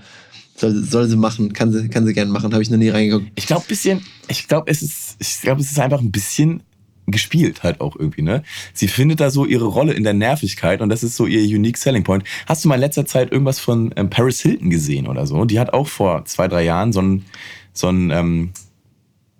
[0.56, 2.52] soll, soll sie machen, kann sie, kann sie gerne machen.
[2.52, 3.32] Habe ich noch nie reingeguckt.
[3.34, 6.62] Ich glaube bisschen, ich glaube es ist, ich glaube es ist einfach ein bisschen
[7.08, 8.44] gespielt halt auch irgendwie, ne?
[8.72, 11.76] Sie findet da so ihre Rolle in der Nervigkeit und das ist so ihr unique
[11.76, 12.24] selling point.
[12.46, 15.44] Hast du mal in letzter Zeit irgendwas von ähm, Paris Hilton gesehen oder so?
[15.44, 17.24] Die hat auch vor zwei, drei Jahren so einen,
[17.72, 18.50] so einen ähm,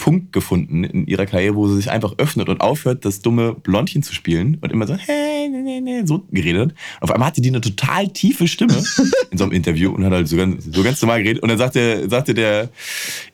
[0.03, 4.03] Punkt gefunden in ihrer Karriere, wo sie sich einfach öffnet und aufhört, das dumme Blondchen
[4.03, 6.75] zu spielen und immer so, hey, nee, nee, nee, so geredet.
[7.01, 8.83] Auf einmal hatte die eine total tiefe Stimme
[9.31, 11.45] in so einem Interview und hat halt so ganz, so ganz normal geredet.
[11.45, 12.71] Und dann sagte, sagte der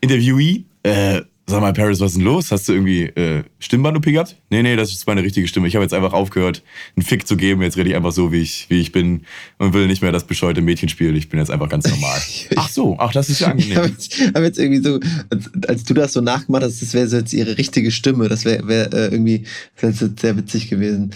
[0.02, 2.50] Interviewee, äh, sag mal, Paris, was ist denn los?
[2.52, 4.37] Hast du irgendwie äh, Stimmband-OP gehabt?
[4.50, 5.66] Nee, nee, das ist meine richtige Stimme.
[5.66, 6.62] Ich habe jetzt einfach aufgehört,
[6.96, 7.62] einen Fick zu geben.
[7.62, 9.22] Jetzt rede ich einfach so, wie ich, wie ich bin
[9.58, 11.16] und will nicht mehr das bescheuerte Mädchen spielen.
[11.16, 12.20] Ich bin jetzt einfach ganz normal.
[12.56, 13.96] ach so, ach, das ist ja Ich habe angenehm.
[13.98, 17.16] jetzt, hab jetzt irgendwie so, als, als du das so nachgemacht hast, das wäre so
[17.16, 18.28] jetzt ihre richtige Stimme.
[18.28, 19.44] Das wäre wär, äh, irgendwie
[19.80, 21.12] das wär sehr witzig gewesen.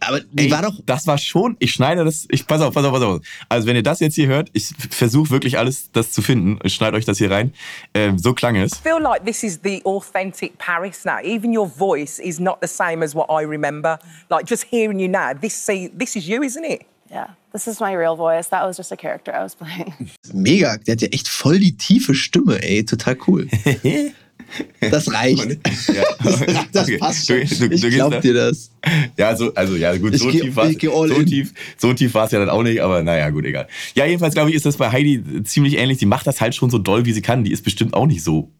[0.00, 0.80] Aber die Ey, war doch.
[0.86, 3.20] Das war schon, ich schneide das, ich, pass auf, pass auf, pass auf.
[3.48, 6.58] Also wenn ihr das jetzt hier hört, ich versuche wirklich alles, das zu finden.
[6.62, 7.52] Ich schneide euch das hier rein.
[7.94, 8.76] Ähm, so klang es.
[8.86, 11.18] feel like this is the authentic Paris now.
[11.22, 13.98] Even your voice is not the same as what I remember.
[14.30, 16.86] Like just hearing you now, this see, this is you, isn't it?
[17.10, 18.48] Yeah, this is my real voice.
[18.48, 20.10] That was just a character I was playing.
[20.32, 23.46] Mega, der hat ja echt voll die tiefe Stimme, ey, total cool.
[24.80, 25.58] Das reicht.
[25.88, 26.04] Ja.
[26.72, 26.98] Das Okay.
[26.98, 27.40] passt schon.
[27.40, 28.70] Du- du- du ich gehst glaub da- dir das.
[29.16, 31.92] Ja, so, also ja, gut, so geh- tief war ich geh all so tief, so
[31.92, 33.66] tief war es ja dann auch nicht, aber naja, gut, egal.
[33.94, 35.98] Ja, jedenfalls glaube ich, ist das bei Heidi ziemlich ähnlich.
[35.98, 37.44] Die macht das halt schon so doll, wie sie kann.
[37.44, 38.52] Die ist bestimmt auch nicht so,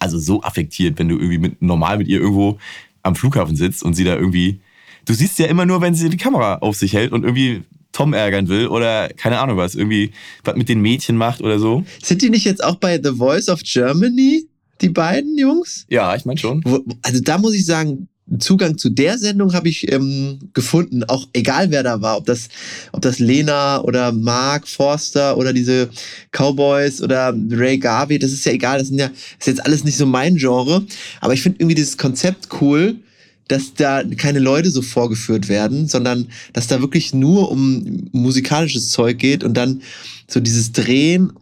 [0.00, 2.58] also so affektiert, wenn du irgendwie mit, normal mit ihr irgendwo
[3.02, 4.60] am Flughafen sitzt und sie da irgendwie,
[5.04, 8.12] du siehst ja immer nur, wenn sie die Kamera auf sich hält und irgendwie Tom
[8.14, 10.10] ärgern will oder keine Ahnung was, irgendwie
[10.44, 11.84] was mit den Mädchen macht oder so.
[12.02, 14.46] Sind die nicht jetzt auch bei The Voice of Germany,
[14.80, 15.86] die beiden Jungs?
[15.88, 16.62] Ja, ich meine schon.
[17.02, 18.08] Also da muss ich sagen,
[18.40, 22.48] Zugang zu der Sendung habe ich ähm, gefunden, auch egal wer da war, ob das,
[22.90, 25.90] ob das Lena oder Mark Forster oder diese
[26.32, 29.96] Cowboys oder Ray Garvey, das ist ja egal, das sind ja, ist jetzt alles nicht
[29.96, 30.84] so mein Genre,
[31.20, 32.96] aber ich finde irgendwie dieses Konzept cool,
[33.46, 39.18] dass da keine Leute so vorgeführt werden, sondern dass da wirklich nur um musikalisches Zeug
[39.18, 39.82] geht und dann
[40.26, 41.32] so dieses Drehen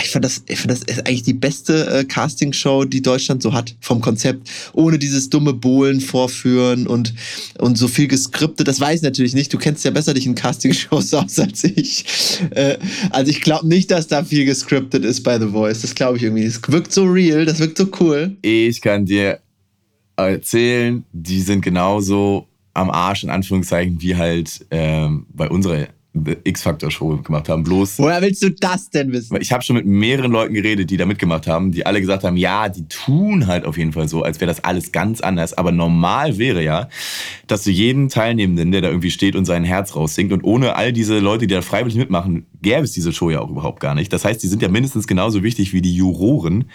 [0.00, 3.52] ich fand das, ich fand das ist eigentlich die beste äh, Castingshow, die Deutschland so
[3.52, 7.14] hat vom Konzept, ohne dieses dumme Bohlen vorführen und
[7.58, 8.68] und so viel geskriptet.
[8.68, 9.52] Das weiß ich natürlich nicht.
[9.52, 12.04] Du kennst ja besser dich in Castingshows aus als ich.
[12.50, 12.78] Äh,
[13.10, 15.82] also ich glaube nicht, dass da viel gescriptet ist bei The Voice.
[15.82, 16.44] Das glaube ich irgendwie.
[16.44, 18.36] Es wirkt so real, das wirkt so cool.
[18.42, 19.40] Ich kann dir
[20.16, 27.48] erzählen, die sind genauso am Arsch, in Anführungszeichen, wie halt ähm, bei unserer X-Factor-Show gemacht
[27.48, 27.62] haben.
[27.62, 29.36] Bloß, Woher willst du das denn wissen?
[29.40, 32.36] ich habe schon mit mehreren Leuten geredet, die da mitgemacht haben, die alle gesagt haben,
[32.36, 35.54] ja, die tun halt auf jeden Fall so, als wäre das alles ganz anders.
[35.54, 36.88] Aber normal wäre ja,
[37.46, 40.92] dass du jeden Teilnehmenden, der da irgendwie steht und sein Herz raussingt und ohne all
[40.92, 44.12] diese Leute, die da freiwillig mitmachen, gäbe es diese Show ja auch überhaupt gar nicht.
[44.12, 46.66] Das heißt, die sind ja mindestens genauso wichtig wie die Juroren.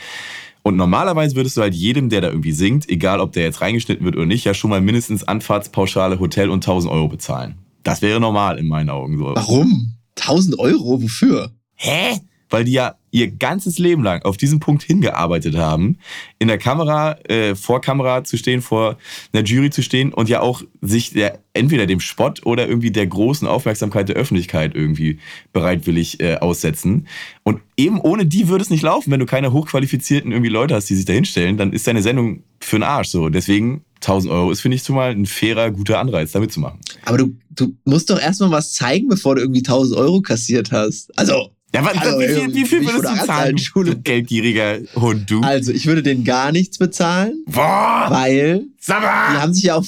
[0.63, 4.03] Und normalerweise würdest du halt jedem, der da irgendwie singt, egal ob der jetzt reingeschnitten
[4.03, 7.55] wird oder nicht, ja schon mal mindestens Anfahrtspauschale, Hotel und 1000 Euro bezahlen.
[7.87, 9.33] Das wäre normal in meinen Augen so.
[9.33, 9.93] Warum?
[10.15, 11.01] 1000 Euro?
[11.01, 11.51] Wofür?
[11.75, 12.19] Hä?
[12.49, 15.97] Weil die ja ihr ganzes Leben lang auf diesen Punkt hingearbeitet haben,
[16.39, 18.97] in der Kamera, äh, vor Kamera zu stehen, vor
[19.33, 23.07] einer Jury zu stehen und ja auch sich der, entweder dem Spott oder irgendwie der
[23.07, 25.19] großen Aufmerksamkeit der Öffentlichkeit irgendwie
[25.53, 27.07] bereitwillig äh, aussetzen.
[27.43, 30.89] Und eben ohne die würde es nicht laufen, wenn du keine hochqualifizierten irgendwie Leute hast,
[30.89, 33.29] die sich da hinstellen, dann ist deine Sendung für den Arsch so.
[33.29, 36.79] Deswegen 1000 Euro ist, finde ich, zumal ein fairer, guter Anreiz, da mitzumachen.
[37.05, 41.17] Aber du, du musst doch erstmal was zeigen, bevor du irgendwie 1000 Euro kassiert hast.
[41.17, 43.91] Also, Ja, was, Hallo, wie viel, wie viel würdest du zahlen, Schule.
[43.91, 45.41] du geldgieriger Hund, du?
[45.41, 49.83] also ich würde denen gar nichts bezahlen, Boah, weil sag die haben sich ja auch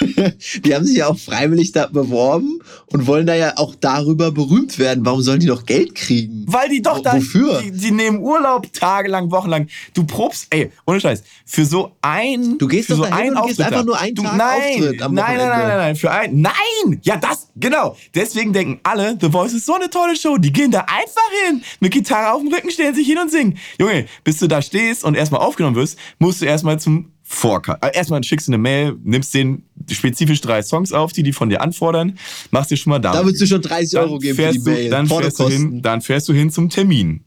[0.64, 4.78] die haben sich ja auch freiwillig da beworben und wollen da ja auch darüber berühmt
[4.78, 5.04] werden.
[5.04, 6.44] Warum sollen die doch Geld kriegen?
[6.46, 7.60] Weil die doch da, wofür?
[7.62, 9.68] Die, die nehmen Urlaub tagelang, wochenlang.
[9.94, 13.46] Du probst, ey, ohne Scheiß, für so ein, Du gehst für doch so einen und
[13.46, 16.10] gehst einfach nur einen du, Tag nein, Auftritt am nein, nein, nein, nein, nein, für
[16.10, 17.96] ein, nein, ja das, genau.
[18.14, 20.36] Deswegen denken alle, The Voice ist so eine tolle Show.
[20.38, 23.58] Die gehen da einfach hin, mit Gitarre auf dem Rücken stellen sich hin und singen.
[23.78, 27.78] Junge, bis du da stehst und erstmal aufgenommen wirst, musst du erstmal zum Vorka.
[27.80, 31.48] Äh, erstmal schickst du eine Mail, nimmst den spezifisch drei Songs auf, die die von
[31.48, 32.18] dir anfordern,
[32.50, 33.12] machst dir schon mal da.
[33.12, 34.90] Da würdest du schon 30 Euro geben für die du, Mail.
[34.90, 37.24] Dann fährst, du hin, dann fährst du hin zum Termin.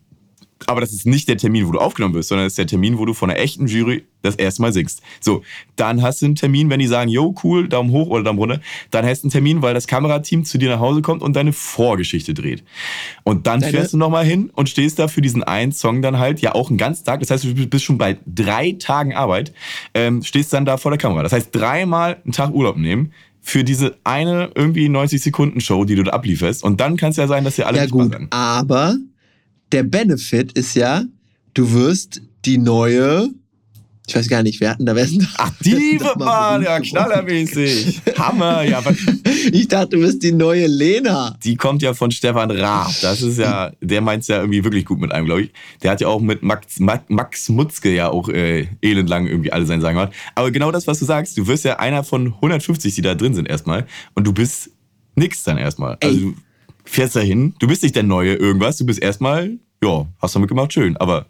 [0.65, 2.97] Aber das ist nicht der Termin, wo du aufgenommen wirst, sondern das ist der Termin,
[2.97, 5.01] wo du von einer echten Jury das erste Mal singst.
[5.19, 5.43] So,
[5.75, 8.61] dann hast du einen Termin, wenn die sagen, yo, cool, Daumen hoch oder Daumen runter.
[8.89, 11.53] Dann hast du einen Termin, weil das Kamerateam zu dir nach Hause kommt und deine
[11.53, 12.63] Vorgeschichte dreht.
[13.23, 16.17] Und dann Deine- fährst du nochmal hin und stehst da für diesen einen Song dann
[16.17, 17.19] halt, ja auch einen ganzen Tag.
[17.19, 19.53] Das heißt, du bist schon bei drei Tagen Arbeit,
[19.93, 21.21] ähm, stehst dann da vor der Kamera.
[21.23, 23.11] Das heißt, dreimal einen Tag Urlaub nehmen
[23.45, 26.63] für diese eine irgendwie 90 Sekunden Show, die du da ablieferst.
[26.63, 28.95] Und dann kann es ja sein, dass dir alle Ja gut, aber
[29.73, 31.03] der Benefit ist ja,
[31.53, 33.29] du wirst die neue,
[34.05, 35.27] ich weiß gar nicht, wer hatten da besten.
[35.37, 38.01] Ach, die wird mal, ja, knallermäßig.
[38.17, 38.81] Hammer, ja,
[39.51, 41.37] Ich dachte, du bist die neue Lena.
[41.43, 42.91] die kommt ja von Stefan Raab.
[43.01, 45.51] Das ist ja, der meint's ja irgendwie wirklich gut mit einem, glaube ich.
[45.81, 49.65] Der hat ja auch mit Max, Ma- Max Mutzke ja auch äh, elendlang irgendwie alle
[49.65, 50.13] seine Sagen gemacht.
[50.35, 53.33] Aber genau das, was du sagst, du wirst ja einer von 150, die da drin
[53.33, 53.85] sind erstmal.
[54.15, 54.69] Und du bist
[55.15, 55.97] nix dann erstmal.
[56.01, 56.33] Also du
[56.85, 60.39] fährst da hin, du bist nicht der Neue irgendwas, du bist erstmal, ja, hast du
[60.39, 60.97] mitgemacht, schön.
[60.97, 61.25] Aber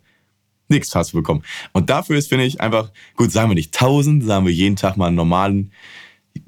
[0.74, 1.44] Nix hast bekommen.
[1.72, 4.98] Und dafür ist, finde ich, einfach, gut, sagen wir nicht 1000, sagen wir jeden Tag
[4.98, 5.72] mal einen normalen,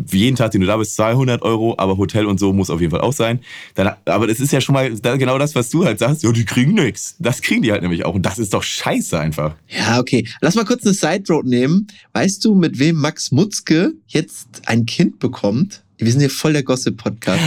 [0.08, 2.92] jeden Tag, den du da bist, 200 Euro, aber Hotel und so muss auf jeden
[2.92, 3.40] Fall auch sein.
[3.76, 6.46] Dann, aber das ist ja schon mal genau das, was du halt sagst, ja, die
[6.46, 7.16] kriegen nix.
[7.20, 8.16] Das kriegen die halt nämlich auch.
[8.16, 9.56] Und das ist doch scheiße einfach.
[9.68, 10.28] Ja, okay.
[10.42, 11.88] Lass mal kurz eine Side Road nehmen.
[12.14, 15.85] Weißt du, mit wem Max Mutzke jetzt ein Kind bekommt?
[15.98, 17.42] Wir sind hier voll der Gossip-Podcast.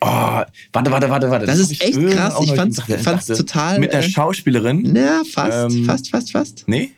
[0.00, 1.46] Oh, warte, warte, warte, warte.
[1.46, 2.34] Das ist hab ich echt krass.
[2.42, 4.90] Ich fand's- fand's total, Mit einer äh, Schauspielerin?
[4.92, 6.64] Na, fast, Ähm, fast, fast, fast.
[6.66, 6.90] Nee?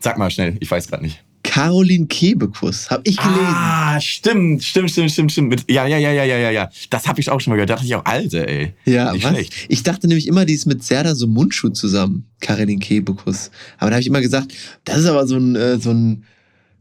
[0.00, 1.22] Sag mal schnell, ich weiß gerade nicht.
[1.44, 3.40] Caroline Kebekus, hab ich gelesen.
[3.46, 5.64] Ah, stimmt, stimmt, stimmt, stimmt, stimmt.
[5.70, 6.70] Ja, ja, ja, ja, ja, ja, ja.
[6.90, 7.70] Das habe ich auch schon mal gehört.
[7.70, 8.74] Da dachte ich auch, Alter, ey.
[8.84, 9.30] Ja, Nicht was?
[9.30, 9.54] schlecht.
[9.68, 13.52] Ich dachte nämlich immer, die ist mit Serda so Mundschuh zusammen, Caroline Kebekus.
[13.78, 14.52] Aber da habe ich immer gesagt,
[14.84, 16.24] das ist aber so ein, äh, so ein,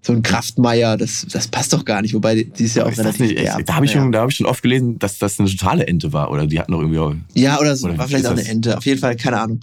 [0.05, 2.13] so ein Kraftmeier, das, das passt doch gar nicht.
[2.13, 3.67] Wobei, die ist ja auch ist relativ nicht echt?
[3.67, 4.03] Da habe ich, Naja.
[4.03, 6.29] schon- da hab ich schon oft gelesen, dass das eine totale Ente war.
[6.29, 7.15] Oder die hatten doch irgendwie auch.
[7.33, 8.77] Ja, oder so, Oder war vielleicht auch eine Ente.
[8.77, 9.59] Auf jeden Fall, keine Ahnung.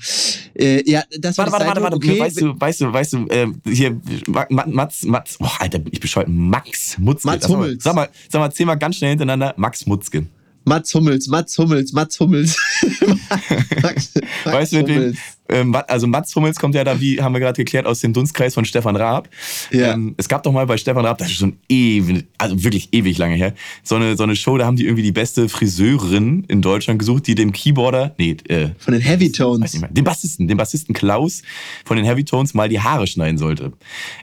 [0.54, 1.96] Äh, ja, das war Warte, die warte, warte, warte.
[1.96, 5.78] Okay, Weißt du, weißt du, weißt du, äh, hier, Ma- Ma- Mats, Mats, oh, Alter,
[5.92, 6.28] ich bescheuert.
[6.28, 7.28] Max Mutzke.
[7.28, 7.84] Mats Hummels.
[7.84, 9.54] Sag mal, sag mal, mal ganz schnell hintereinander.
[9.56, 10.26] Max Mutzke.
[10.64, 12.56] Mats Hummels, Mats Hummels, Mats Hummels.
[13.82, 14.12] Max,
[14.44, 15.18] Max weißt du, mit Hummels.
[15.52, 18.54] Ähm, also Mats Hummels kommt ja da, wie haben wir gerade geklärt, aus dem Dunstkreis
[18.54, 19.28] von Stefan Raab.
[19.70, 19.94] Ja.
[19.94, 23.18] Ähm, es gab doch mal bei Stefan Raab, das ist schon ewig, also wirklich ewig
[23.18, 26.62] lange her, so eine, so eine Show, da haben die irgendwie die beste Friseurin in
[26.62, 29.78] Deutschland gesucht, die dem Keyboarder, nee, äh, Von den Heavy Tones.
[29.78, 31.42] mehr, dem Bassisten, dem Bassisten Klaus
[31.84, 33.72] von den Heavy Tones mal die Haare schneiden sollte.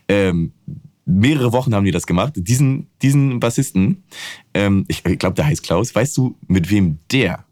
[0.08, 0.52] Ähm,
[1.10, 2.34] mehrere Wochen haben die das gemacht.
[2.36, 4.04] Diesen, diesen Bassisten,
[4.54, 5.94] ähm, ich, ich glaube, der heißt Klaus.
[5.94, 7.46] Weißt du, mit wem der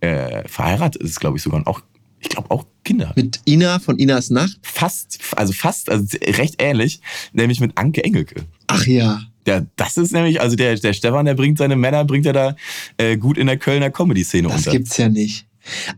[0.00, 1.58] äh, verheiratet ist, glaube ich sogar.
[1.58, 1.80] Und auch,
[2.24, 3.12] ich glaube auch Kinder.
[3.16, 4.58] Mit Ina von Inas Nacht.
[4.62, 7.00] Fast, also fast, also recht ähnlich,
[7.32, 8.42] nämlich mit Anke Engelke.
[8.66, 9.20] Ach ja.
[9.46, 12.56] Ja, das ist nämlich, also der, der Stefan, der bringt seine Männer, bringt er da
[12.96, 14.70] äh, gut in der Kölner Comedy-Szene Das unter.
[14.72, 15.46] gibt's ja nicht.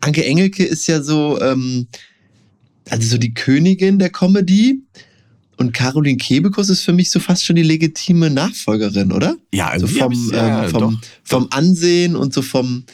[0.01, 1.87] Anke Engelke ist ja so, ähm,
[2.91, 4.81] also so die Königin der Comedy.
[5.59, 9.37] Und Caroline Kebekus ist für mich so fast schon die legitime Nachfolgerin, oder?
[9.55, 10.81] Ja, So irgendwie hab vom, ich- ja, ähm, doch.
[10.81, 12.85] vom, vom Ansehen und so vom,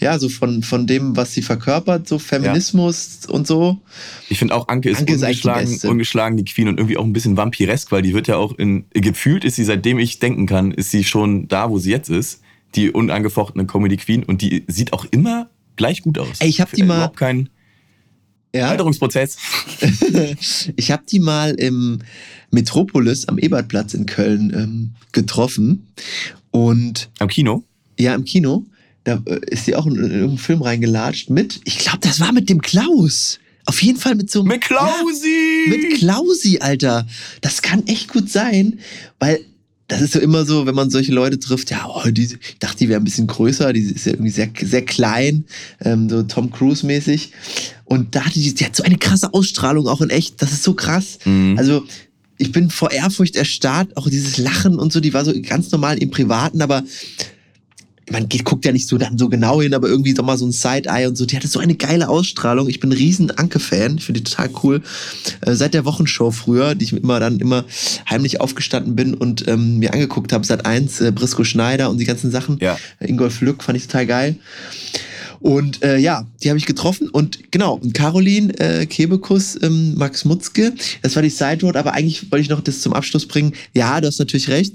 [0.00, 3.78] ja, so von, von dem, was sie verkörpert, so Feminismus und so.
[4.28, 6.96] Ich finde auch, Anke ist, Anke ist eigentlich die ungeschlagen, ungeschlagen, die Queen und irgendwie
[6.96, 10.18] auch ein bisschen vampiresk, weil die wird ja auch in, gefühlt ist sie, seitdem ich
[10.18, 12.40] denken kann, ist sie schon da, wo sie jetzt ist.
[12.76, 16.38] Die unangefochtene Comedy Queen und die sieht auch immer gleich gut aus.
[16.40, 17.48] Ey, ich hab die Äh, mal- Überhaupt kein,
[18.54, 18.68] Ja.
[18.68, 19.36] Alterungsprozess.
[20.76, 21.98] Ich habe die mal im
[22.50, 25.88] Metropolis am Ebertplatz in Köln ähm, getroffen.
[26.50, 27.64] Und Am Kino.
[27.98, 28.66] ja, im Kino,
[29.04, 32.32] da äh, ist sie auch in, in irgendeinen Film reingelatscht mit, ich glaube, das war
[32.32, 33.38] mit dem Klaus.
[33.66, 34.48] Auf jeden Fall mit so einem.
[34.48, 35.66] Mit Klausi!
[35.66, 37.06] Ja, mit Klausi, Alter.
[37.40, 38.80] Das kann echt gut sein,
[39.18, 39.44] weil
[39.90, 42.78] das ist so immer so, wenn man solche Leute trifft, ja, oh, die, ich dachte,
[42.78, 45.44] die wäre ein bisschen größer, die ist ja irgendwie sehr, sehr klein,
[45.84, 47.32] ähm, so Tom Cruise-mäßig.
[47.84, 50.62] Und da hatte die, die hat so eine krasse Ausstrahlung auch in echt, das ist
[50.62, 51.18] so krass.
[51.24, 51.56] Mhm.
[51.58, 51.84] Also,
[52.38, 55.98] ich bin vor Ehrfurcht erstarrt, auch dieses Lachen und so, die war so ganz normal
[55.98, 56.84] im Privaten, aber
[58.10, 60.46] man geht, guckt ja nicht so dann so genau hin, aber irgendwie doch mal so
[60.46, 61.26] ein Side-Eye und so.
[61.26, 62.68] Die hatte so eine geile Ausstrahlung.
[62.68, 63.98] Ich bin ein riesen Anke-Fan.
[63.98, 64.82] Ich finde die total cool.
[65.42, 67.64] Äh, seit der Wochenshow früher, die ich immer dann immer
[68.08, 72.04] heimlich aufgestanden bin und ähm, mir angeguckt habe, seit eins, äh, Brisco Schneider und die
[72.04, 72.58] ganzen Sachen.
[72.60, 72.78] Ja.
[73.00, 74.36] Ingolf Lück fand ich total geil.
[75.40, 80.26] Und äh, ja, die habe ich getroffen und genau, und Caroline äh, Kebekus, ähm, Max
[80.26, 83.54] Mutzke, das war die Side Road, aber eigentlich wollte ich noch das zum Abschluss bringen.
[83.72, 84.74] Ja, du hast natürlich recht.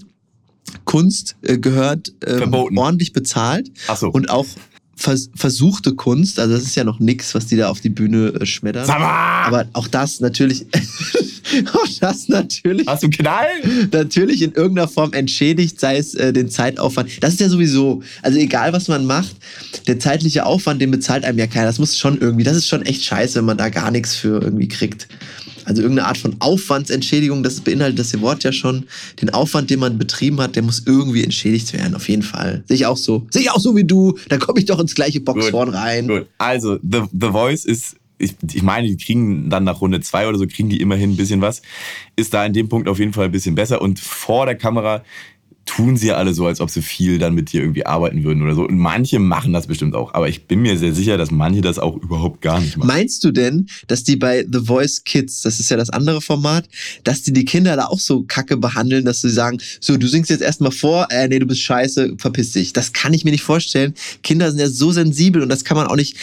[0.84, 2.78] Kunst äh, gehört Verboten.
[2.78, 4.10] ordentlich bezahlt Ach so.
[4.10, 4.45] und auch
[4.95, 8.28] vers versuchte Kunst, also das ist ja noch nix, was die da auf die Bühne
[8.39, 8.86] äh, schmettern.
[8.86, 9.43] Sag mal!
[9.45, 10.65] Aber auch das natürlich,
[11.73, 13.45] auch das natürlich, Hast du Knall?
[13.91, 17.21] natürlich in irgendeiner Form entschädigt, sei es äh, den Zeitaufwand.
[17.21, 19.36] Das ist ja sowieso, also egal was man macht,
[19.88, 21.65] der zeitliche Aufwand, den bezahlt einem ja keiner.
[21.65, 24.41] Das muss schon irgendwie, das ist schon echt scheiße, wenn man da gar nichts für
[24.41, 25.08] irgendwie kriegt.
[25.65, 28.86] Also irgendeine Art von Aufwandsentschädigung, das beinhaltet das Wort ja schon.
[29.21, 32.63] Den Aufwand, den man betrieben hat, der muss irgendwie entschädigt werden, auf jeden Fall.
[32.67, 33.25] Sehe ich auch so.
[33.30, 34.17] Sehe ich auch so wie du.
[34.30, 36.08] Da komme ich doch ins gleiche Boxhorn rein.
[36.08, 36.28] Gut.
[36.38, 40.38] Also, The, The Voice ist, ich, ich meine, die kriegen dann nach Runde zwei oder
[40.38, 41.62] so, kriegen die immerhin ein bisschen was.
[42.15, 43.82] Ist da in dem Punkt auf jeden Fall ein bisschen besser.
[43.82, 45.04] Und vor der Kamera
[45.65, 48.43] tun sie ja alle so, als ob sie viel dann mit dir irgendwie arbeiten würden
[48.43, 48.67] oder so.
[48.67, 50.13] Und manche machen das bestimmt auch.
[50.13, 52.88] Aber ich bin mir sehr sicher, dass manche das auch überhaupt gar nicht machen.
[52.88, 56.69] Meinst du denn, dass die bei The Voice Kids, das ist ja das andere Format,
[57.04, 60.30] dass die die Kinder da auch so kacke behandeln, dass sie sagen, so, du singst
[60.30, 62.71] jetzt erstmal vor, äh, nee, du bist scheiße, verpiss dich.
[62.73, 63.95] Das kann ich mir nicht vorstellen.
[64.21, 66.15] Kinder sind ja so sensibel und das kann man auch nicht,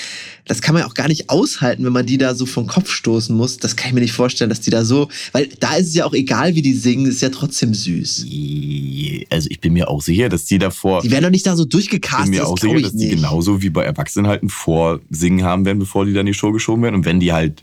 [0.47, 2.91] das kann man ja auch gar nicht aushalten, wenn man die da so vom Kopf
[2.91, 3.59] stoßen muss.
[3.59, 6.05] Das kann ich mir nicht vorstellen, dass die da so, weil da ist es ja
[6.05, 8.25] auch egal, wie die singen, ist ja trotzdem süß.
[9.33, 11.03] Also ich bin mir auch sicher, dass die davor...
[11.03, 13.07] Die werden doch nicht da so Ich bin durchgecastet, mir auch sicher, ich dass die
[13.07, 13.17] nicht.
[13.17, 16.53] genauso wie bei Erwachsenen halt ein Vorsingen haben werden, bevor die dann in die Show
[16.53, 16.97] geschoben werden.
[16.97, 17.63] Und wenn die halt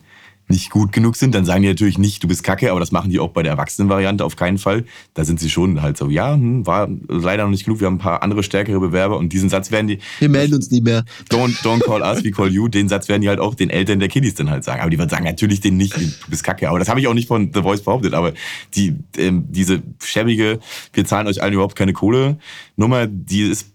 [0.50, 3.12] nicht gut genug sind, dann sagen die natürlich nicht, du bist kacke, aber das machen
[3.12, 4.84] die auch bei der Erwachsenen-Variante auf keinen Fall.
[5.14, 7.96] Da sind sie schon halt so, ja, hm, war leider noch nicht genug, wir haben
[7.96, 11.06] ein paar andere stärkere Bewerber und diesen Satz werden die, Wir melden uns nie mehr.
[11.30, 14.00] don't, don't call us, we call you, den Satz werden die halt auch den Eltern
[14.00, 14.82] der Kiddies dann halt sagen.
[14.82, 16.68] Aber die würden sagen natürlich den nicht, du bist kacke.
[16.68, 18.14] Aber das habe ich auch nicht von The Voice behauptet.
[18.14, 18.34] Aber
[18.76, 20.60] die, ähm, diese schäbige,
[20.94, 22.38] wir zahlen euch allen überhaupt keine Kohle
[22.80, 23.68] Nummer, die ist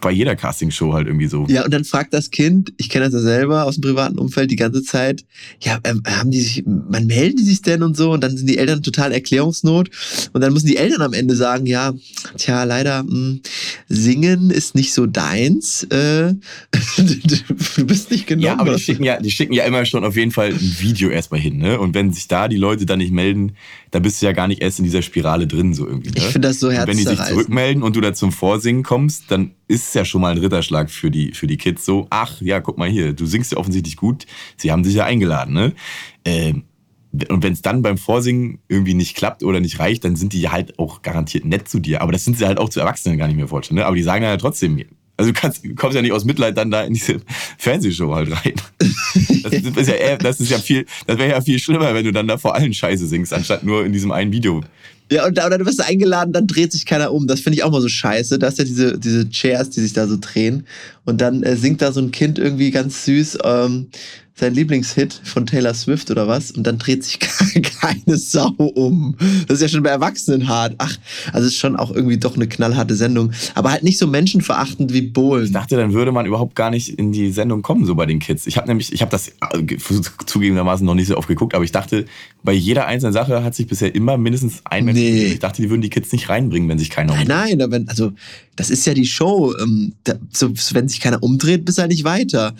[0.00, 1.46] bei jeder Castingshow halt irgendwie so.
[1.48, 4.50] Ja, und dann fragt das Kind, ich kenne das ja selber aus dem privaten Umfeld
[4.50, 5.24] die ganze Zeit,
[5.60, 8.12] ja, ähm, haben die sich, man melden die sich denn und so?
[8.12, 9.90] Und dann sind die Eltern total Erklärungsnot.
[10.32, 11.94] Und dann müssen die Eltern am Ende sagen, ja,
[12.36, 13.38] tja, leider, mh,
[13.88, 15.84] singen ist nicht so deins.
[15.84, 16.34] Äh,
[17.76, 18.44] du bist nicht genommen.
[18.44, 21.10] Ja, aber die schicken ja, die schicken ja immer schon auf jeden Fall ein Video
[21.10, 21.78] erstmal hin, ne?
[21.78, 23.52] Und wenn sich da die Leute dann nicht melden,
[23.90, 26.10] dann bist du ja gar nicht erst in dieser Spirale drin, so irgendwie.
[26.10, 26.16] Ne?
[26.18, 29.30] Ich finde das so Und wenn die sich zurückmelden und du da zum Vorsingen kommst,
[29.30, 32.40] dann ist es ja schon mal ein Ritterschlag für die, für die Kids so, ach
[32.40, 34.24] ja, guck mal hier, du singst ja offensichtlich gut,
[34.56, 35.74] sie haben dich ja eingeladen, ne?
[36.24, 36.62] Ähm,
[37.28, 40.48] und wenn es dann beim Vorsingen irgendwie nicht klappt oder nicht reicht, dann sind die
[40.48, 42.00] halt auch garantiert nett zu dir.
[42.00, 43.80] Aber das sind sie halt auch zu Erwachsenen gar nicht mehr vorstellen.
[43.80, 43.86] Ne?
[43.86, 44.82] Aber die sagen halt trotzdem,
[45.18, 47.20] also du kannst, kommst ja nicht aus Mitleid dann da in diese
[47.58, 48.54] Fernsehshow halt rein.
[49.42, 52.12] Das ist ja, eher, das ist ja viel, das wäre ja viel schlimmer, wenn du
[52.12, 54.62] dann da vor allen Scheiße singst, anstatt nur in diesem einen Video.
[55.10, 57.26] Ja, und oder du wirst eingeladen, dann dreht sich keiner um.
[57.26, 58.38] Das finde ich auch mal so scheiße.
[58.38, 60.66] Da ist ja diese, diese Chairs, die sich da so drehen.
[61.04, 63.86] Und dann äh, singt da so ein Kind irgendwie ganz süß ähm,
[64.34, 66.52] sein Lieblingshit von Taylor Swift oder was.
[66.52, 67.18] Und dann dreht sich
[67.80, 69.16] keine Sau um.
[69.48, 70.74] Das ist ja schon bei Erwachsenen hart.
[70.78, 70.94] Ach,
[71.32, 73.32] also ist schon auch irgendwie doch eine knallharte Sendung.
[73.56, 75.52] Aber halt nicht so menschenverachtend wie Ich Bohlen.
[75.52, 78.46] dachte, dann würde man überhaupt gar nicht in die Sendung kommen, so bei den Kids.
[78.46, 79.78] Ich habe nämlich, ich habe das äh, ge-
[80.26, 82.04] zugegebenermaßen noch nicht so oft geguckt, aber ich dachte,
[82.44, 84.97] bei jeder einzelnen Sache hat sich bisher immer mindestens ein Mensch.
[84.98, 85.24] Nee.
[85.32, 88.12] Ich dachte, die würden die Kids nicht reinbringen, wenn sich keiner Nein, nein, wenn, also
[88.56, 89.54] das ist ja die Show.
[89.60, 92.54] Ähm, da, so, wenn sich keiner umdreht, bist du halt nicht weiter.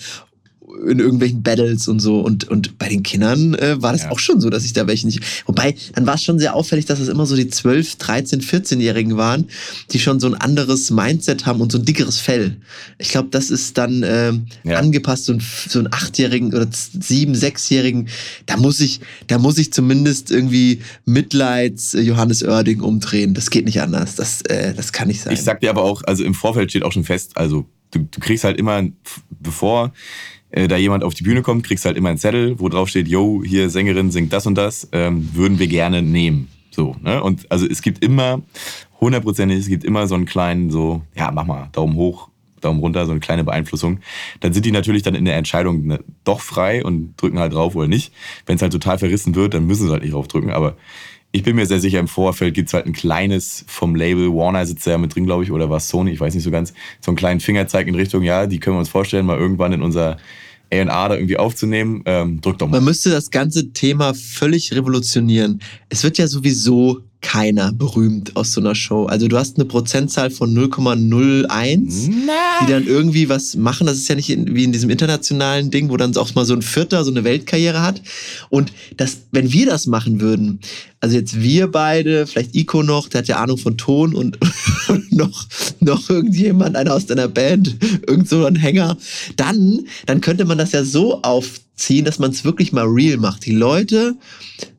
[0.86, 2.20] In irgendwelchen Battles und so.
[2.20, 4.10] Und, und bei den Kindern äh, war das Ja.
[4.10, 5.20] auch schon so, dass ich da welche nicht.
[5.46, 9.16] Wobei, dann war es schon sehr auffällig, dass es immer so die 12, 13, 14-Jährigen
[9.16, 9.46] waren,
[9.92, 12.56] die schon so ein anderes Mindset haben und so ein dickeres Fell.
[12.98, 14.78] Ich glaube, das ist dann ähm, Ja.
[14.78, 18.08] angepasst, so ein, so ein Achtjährigen oder sieben, sechsjährigen.
[18.46, 23.34] Da muss ich, da muss ich zumindest irgendwie Mitleids äh, Johannes Oerding umdrehen.
[23.34, 24.14] Das geht nicht anders.
[24.14, 25.32] Das, äh, das kann nicht sein.
[25.32, 28.20] Ich sag dir aber auch, also im Vorfeld steht auch schon fest, also du, du
[28.20, 28.82] kriegst halt immer,
[29.40, 29.90] bevor äh,
[30.50, 33.42] da jemand auf die Bühne kommt, kriegst halt immer einen Zettel, wo drauf steht, yo,
[33.44, 36.48] hier Sängerin singt das und das, ähm, würden wir gerne nehmen.
[36.70, 37.22] So, ne?
[37.22, 38.42] Und also es gibt immer,
[39.00, 42.28] hundertprozentig, es gibt immer so einen kleinen, so, ja, mach mal, Daumen hoch,
[42.60, 44.00] Daumen runter, so eine kleine Beeinflussung.
[44.40, 47.76] Dann sind die natürlich dann in der Entscheidung ne, doch frei und drücken halt drauf
[47.76, 48.12] oder nicht.
[48.46, 50.50] Wenn es halt total verrissen wird, dann müssen sie halt nicht drauf drücken.
[50.50, 50.76] Aber
[51.30, 54.64] ich bin mir sehr sicher, im Vorfeld gibt es halt ein kleines vom Label, Warner
[54.64, 57.10] sitzt ja mit drin, glaube ich, oder was Sony, ich weiß nicht so ganz, so
[57.10, 60.16] einen kleinen Fingerzeig in Richtung, ja, die können wir uns vorstellen, mal irgendwann in unser
[60.70, 62.02] A&R da irgendwie aufzunehmen.
[62.04, 62.76] Ähm, drück doch mal.
[62.76, 65.60] Man müsste das ganze Thema völlig revolutionieren.
[65.88, 69.06] Es wird ja sowieso keiner berühmt aus so einer Show.
[69.06, 72.10] Also du hast eine Prozentzahl von 0,01,
[72.62, 73.86] die dann irgendwie was machen.
[73.86, 76.54] Das ist ja nicht in, wie in diesem internationalen Ding, wo dann auch mal so
[76.54, 78.00] ein Vierter so eine Weltkarriere hat.
[78.50, 80.60] Und das, wenn wir das machen würden,
[81.00, 84.38] also jetzt wir beide, vielleicht Ico noch, der hat ja Ahnung von Ton und,
[84.88, 85.46] und noch,
[85.80, 88.96] noch irgendjemand, einer aus deiner Band, irgend so ein Hänger,
[89.36, 93.44] dann, dann könnte man das ja so aufziehen, dass man es wirklich mal real macht.
[93.44, 94.14] Die Leute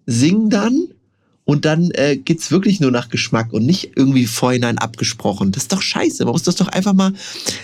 [0.05, 0.87] singen dann
[1.49, 5.51] und dann äh, geht's wirklich nur nach Geschmack und nicht irgendwie vorhinein abgesprochen.
[5.51, 6.23] Das ist doch scheiße.
[6.23, 7.11] Man muss das doch einfach mal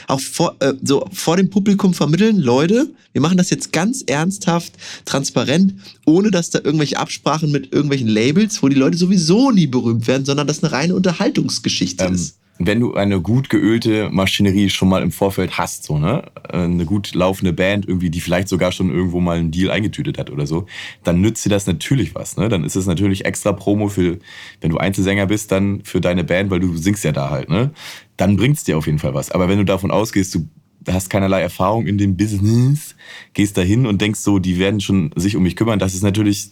[0.07, 2.39] auch vor, äh, so vor dem Publikum vermitteln.
[2.39, 4.73] Leute, wir machen das jetzt ganz ernsthaft,
[5.05, 10.07] transparent, ohne dass da irgendwelche Absprachen mit irgendwelchen Labels, wo die Leute sowieso nie berühmt
[10.07, 12.38] werden, sondern das eine reine Unterhaltungsgeschichte Ähm, ist.
[12.57, 16.85] Wenn du eine gut geölte Maschinerie schon mal im Vorfeld hast, so, ne, äh, eine
[16.85, 20.47] gut laufende Band irgendwie, die vielleicht sogar schon irgendwo mal einen Deal eingetütet hat oder
[20.47, 20.65] so,
[21.03, 22.47] dann nützt dir das natürlich was, ne?
[22.47, 24.19] Dann ist es natürlich extra Promo für,
[24.61, 27.71] wenn du Einzelsänger bist, dann für deine Band, weil du singst ja da halt, ne?
[28.15, 29.31] Dann bringt's dir auf jeden Fall was.
[29.31, 30.47] Aber wenn du davon ausgehst, du
[30.87, 32.95] hast keinerlei Erfahrung in dem Business,
[33.33, 36.03] gehst da hin und denkst so, die werden schon sich um mich kümmern, das ist
[36.03, 36.51] natürlich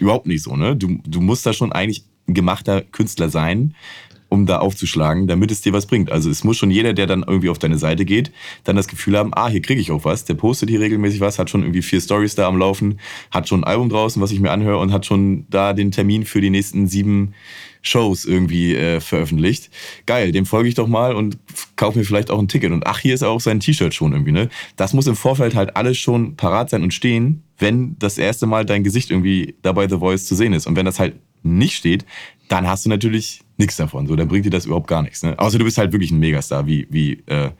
[0.00, 0.74] überhaupt nicht so, ne?
[0.74, 3.74] Du, du musst da schon eigentlich ein gemachter Künstler sein,
[4.28, 6.12] um da aufzuschlagen, damit es dir was bringt.
[6.12, 8.30] Also es muss schon jeder, der dann irgendwie auf deine Seite geht,
[8.64, 10.24] dann das Gefühl haben, ah, hier kriege ich auch was.
[10.24, 13.00] Der postet hier regelmäßig was, hat schon irgendwie vier Stories da am Laufen,
[13.30, 16.24] hat schon ein Album draußen, was ich mir anhöre und hat schon da den Termin
[16.24, 17.34] für die nächsten sieben
[17.80, 19.70] Shows irgendwie äh, veröffentlicht.
[20.06, 21.38] Geil, dem folge ich doch mal und
[21.76, 22.72] kaufe mir vielleicht auch ein Ticket.
[22.72, 24.48] Und ach, hier ist auch sein T-Shirt schon irgendwie, ne?
[24.76, 28.64] Das muss im Vorfeld halt alles schon parat sein und stehen, wenn das erste Mal
[28.64, 30.66] dein Gesicht irgendwie dabei The Voice zu sehen ist.
[30.66, 32.04] Und wenn das halt nicht steht,
[32.48, 34.06] dann hast du natürlich nichts davon.
[34.06, 35.22] So, dann bringt dir das überhaupt gar nichts.
[35.22, 35.38] Ne?
[35.38, 37.50] Außer du bist halt wirklich ein Megastar, wie, wie, äh,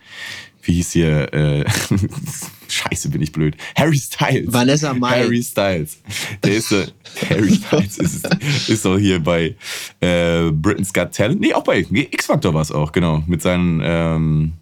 [0.62, 1.64] wie hieß hier, äh,
[2.68, 3.56] Scheiße, bin ich blöd.
[3.76, 4.52] Harry Styles.
[4.52, 5.22] Vanessa Mai.
[5.24, 5.98] Harry Styles.
[6.44, 6.86] Der ist, äh,
[7.30, 8.28] Harry Styles ist,
[8.68, 9.54] ist auch hier bei
[10.00, 11.40] äh, Britain's Got Talent.
[11.40, 13.22] Nee, auch bei X-Factor war es auch, genau.
[13.26, 14.52] Mit seinen, ähm,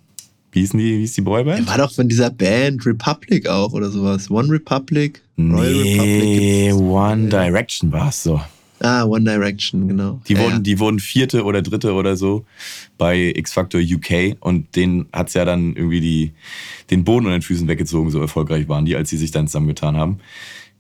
[0.53, 1.67] wie hießen die, wie hieß die Boyband?
[1.67, 4.31] War doch von dieser Band Republic auch oder sowas.
[4.31, 5.21] One Republic?
[5.39, 8.41] Royal Nee, gibt's- One Direction war es so.
[8.81, 10.21] Ah, One Direction, genau.
[10.29, 10.59] Die Ja, wurden, ja.
[10.59, 12.45] die wurden vierte oder dritte oder so
[12.99, 16.33] bei X Factor UK und denen hat's ja dann irgendwie die,
[16.91, 19.97] den Boden unter den Füßen weggezogen, so erfolgreich waren die, als sie sich dann zusammengetan
[19.97, 20.19] haben.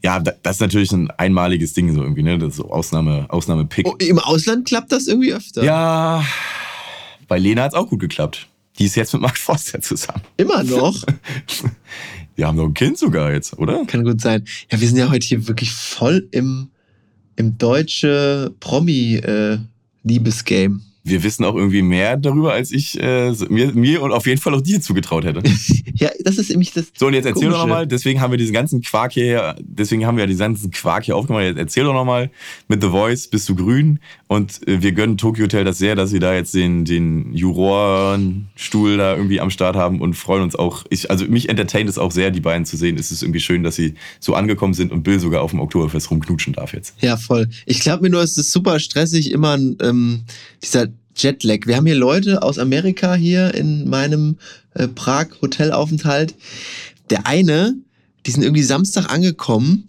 [0.03, 2.39] Ja, da- das ist natürlich ein einmaliges Ding so irgendwie, ne?
[2.39, 3.87] Das ist so Ausnahme, Ausnahme-Pick.
[3.89, 5.65] Oh, Im Ausland klappt das irgendwie öfter.
[5.65, 6.23] Ja,
[7.29, 8.47] bei Lena hat's auch gut geklappt.
[8.79, 10.21] Die ist jetzt mit Mark Forster zusammen.
[10.37, 11.03] Immer noch.
[12.37, 13.87] Die haben doch ein Kind sogar jetzt, oder?
[13.87, 14.45] Kann gut sein.
[14.71, 16.69] Ja, wir sind ja heute hier wirklich voll im,
[17.37, 20.80] im deutsche Promi-Liebesgame.
[21.09, 24.55] Wir wissen auch irgendwie mehr darüber, als ich äh, mir, mir und auf jeden Fall
[24.55, 25.43] auch dir zugetraut hätte.
[25.95, 26.87] ja, das ist nämlich das.
[26.97, 30.17] So, und jetzt erzähl doch nochmal, deswegen haben wir diesen ganzen Quark hier, deswegen haben
[30.17, 31.45] wir ja diesen ganzen Quark hier aufgemacht.
[31.45, 32.31] Jetzt erzähl doch nochmal,
[32.69, 36.11] mit The Voice bist du grün und äh, wir gönnen Tokyo Hotel das sehr, dass
[36.11, 40.85] sie da jetzt den, den Jurorenstuhl da irgendwie am Start haben und freuen uns auch.
[40.91, 42.99] Ich, also mich entertaint es auch sehr, die beiden zu sehen.
[42.99, 46.11] Es ist irgendwie schön, dass sie so angekommen sind und Bill sogar auf dem Oktoberfest
[46.11, 46.95] rumknutschen darf jetzt.
[47.01, 47.49] Ja, voll.
[47.67, 50.25] Ich glaube mir nur, es ist super stressig, immer ähm,
[50.63, 51.67] dieser Jetlag.
[51.67, 54.37] Wir haben hier Leute aus Amerika hier in meinem
[54.75, 56.35] äh, Prag-Hotelaufenthalt.
[57.11, 57.75] Der eine,
[58.27, 59.89] die sind irgendwie Samstag angekommen.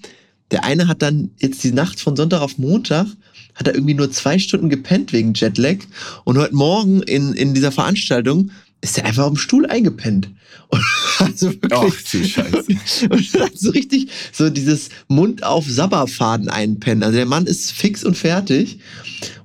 [0.51, 3.07] Der eine hat dann jetzt die Nacht von Sonntag auf Montag,
[3.55, 5.77] hat er irgendwie nur zwei Stunden gepennt wegen Jetlag.
[6.23, 8.51] Und heute Morgen in, in dieser Veranstaltung
[8.81, 10.29] ist er einfach auf dem Stuhl eingepennt.
[10.69, 10.83] Und
[11.19, 13.09] also wirklich, Ach, du Scheiße.
[13.09, 17.03] und dann so richtig so dieses Mund auf Sabberfaden einpennen.
[17.03, 18.79] Also der Mann ist fix und fertig.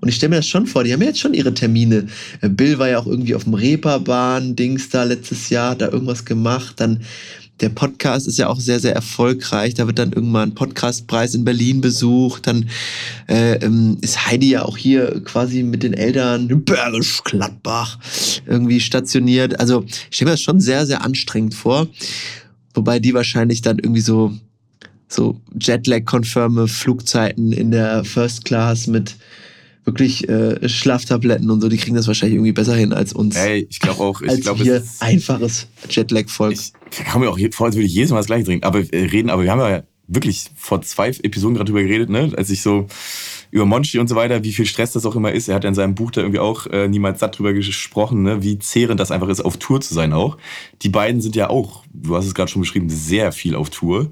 [0.00, 2.06] Und ich stelle mir das schon vor, die haben ja jetzt schon ihre Termine.
[2.40, 6.24] Äh, Bill war ja auch irgendwie auf dem Reeperbahn-Dings da letztes Jahr, hat da irgendwas
[6.24, 6.74] gemacht.
[6.78, 7.00] Dann
[7.60, 9.74] der Podcast ist ja auch sehr, sehr erfolgreich.
[9.74, 12.46] Da wird dann irgendwann ein Podcastpreis in Berlin besucht.
[12.46, 12.68] Dann
[13.28, 17.98] äh, ähm, ist Heidi ja auch hier quasi mit den Eltern in Bergisch Gladbach
[18.46, 19.60] irgendwie stationiert.
[19.60, 21.86] Also ich stelle mir das schon sehr, sehr anstrengend vor.
[22.74, 24.32] Wobei die wahrscheinlich dann irgendwie so,
[25.06, 29.16] so Jetlag-konfirme Flugzeiten in der First Class mit,
[29.84, 33.36] wirklich äh, Schlaftabletten und so, die kriegen das wahrscheinlich irgendwie besser hin als uns.
[33.36, 36.52] Ey, ich glaube auch, ich als glaube, wir es ist, einfaches Jetlag-Volk.
[36.52, 36.72] ich,
[37.10, 39.30] komme mir auch vor, als würde ich jedes Mal das gleiche trinken, aber äh, reden,
[39.30, 42.86] aber wir haben ja wirklich vor zwei Episoden gerade drüber geredet, ne, als ich so
[43.52, 45.46] über Monchi und so weiter, wie viel Stress das auch immer ist.
[45.46, 48.58] Er hat in seinem Buch da irgendwie auch äh, niemals satt drüber gesprochen, ne, wie
[48.58, 50.38] zehrend das einfach ist, auf Tour zu sein auch.
[50.80, 54.10] Die beiden sind ja auch, du hast es gerade schon beschrieben, sehr viel auf Tour.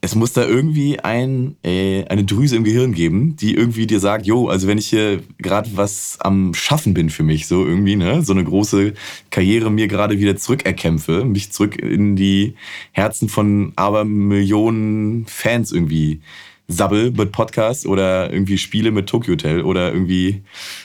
[0.00, 4.26] Es muss da irgendwie ein, äh, eine Drüse im Gehirn geben, die irgendwie dir sagt,
[4.26, 8.22] jo, also wenn ich hier gerade was am Schaffen bin für mich, so irgendwie, ne,
[8.22, 8.94] so eine große
[9.30, 12.54] Karriere mir gerade wieder zurückerkämpfe, mich zurück in die
[12.92, 16.20] Herzen von aber Millionen Fans irgendwie
[16.68, 20.42] sabbel mit Podcast oder irgendwie spiele mit Tokyo Hotel oder irgendwie,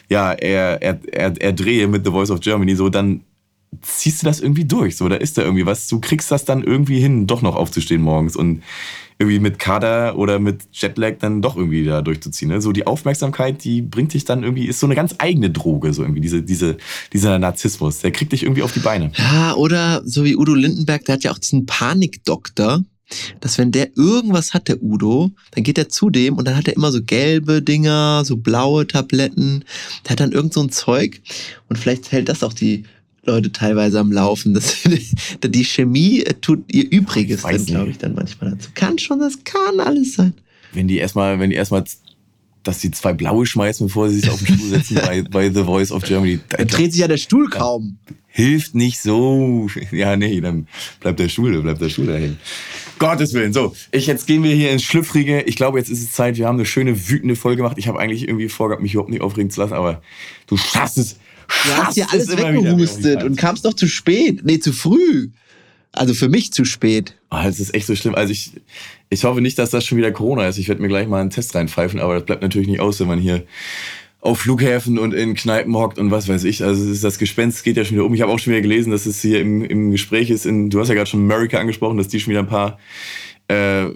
[0.10, 3.22] ja, er, er, er, er drehe mit The Voice of Germany, so dann
[3.82, 6.64] ziehst du das irgendwie durch, so, da ist da irgendwie was, du kriegst das dann
[6.64, 8.64] irgendwie hin, doch noch aufzustehen morgens und
[9.20, 12.50] irgendwie mit Kader oder mit Jetlag dann doch irgendwie da durchzuziehen.
[12.50, 12.62] Ne?
[12.62, 16.02] So die Aufmerksamkeit, die bringt dich dann irgendwie, ist so eine ganz eigene Droge, so
[16.02, 16.78] irgendwie, diese, diese,
[17.12, 19.12] dieser Narzissmus, der kriegt dich irgendwie auf die Beine.
[19.16, 22.84] Ja, oder so wie Udo Lindenberg, der hat ja auch diesen Panikdoktor,
[23.42, 26.68] dass wenn der irgendwas hat, der Udo, dann geht er zu dem und dann hat
[26.68, 29.66] er immer so gelbe Dinger, so blaue Tabletten.
[30.06, 31.22] Der hat dann irgend so ein Zeug
[31.70, 32.86] und vielleicht hält das auch die
[33.26, 34.54] Leute teilweise am Laufen.
[34.54, 34.76] Das,
[35.44, 38.70] die Chemie tut ihr Übriges, glaube ich, dann manchmal dazu.
[38.74, 40.34] Kann schon, das kann alles sein.
[40.74, 41.84] Wenn die erstmal, wenn die erstmal,
[42.64, 45.64] dass die zwei blaue schmeißen, bevor sie sich auf den Stuhl setzen bei, bei The
[45.64, 47.98] Voice of Germany, da, Dann dreht sich ja der Stuhl kaum.
[48.28, 49.70] hilft nicht so.
[49.92, 50.68] Ja, nee, dann
[51.00, 52.38] bleibt der Stuhl, bleibt der Stuhl dahin.
[53.04, 53.52] Gottes Willen.
[53.52, 55.42] So, ich, jetzt gehen wir hier ins Schlüpfrige.
[55.42, 56.38] Ich glaube, jetzt ist es Zeit.
[56.38, 57.78] Wir haben eine schöne, wütende Folge gemacht.
[57.78, 60.02] Ich habe eigentlich irgendwie vorgehabt, mich überhaupt nicht aufregen zu lassen, aber
[60.48, 61.18] du schaffst es.
[61.66, 64.46] Du hast ja alles weggehustet und kamst noch zu spät.
[64.46, 65.30] Nee, zu früh.
[65.92, 67.16] Also für mich zu spät.
[67.30, 68.16] Ah, das ist echt so schlimm.
[68.16, 68.52] Also ich,
[69.10, 70.58] ich hoffe nicht, dass das schon wieder Corona ist.
[70.58, 73.08] Ich werde mir gleich mal einen Test reinpfeifen, aber das bleibt natürlich nicht aus, wenn
[73.08, 73.44] man hier
[74.24, 76.64] auf Flughäfen und in Kneipen hockt und was weiß ich.
[76.64, 78.14] Also es ist das Gespenst geht ja schon wieder um.
[78.14, 80.46] Ich habe auch schon wieder gelesen, dass es hier im, im Gespräch ist.
[80.46, 82.80] In, du hast ja gerade schon America angesprochen, dass die schon wieder ein paar
[83.50, 83.88] äh,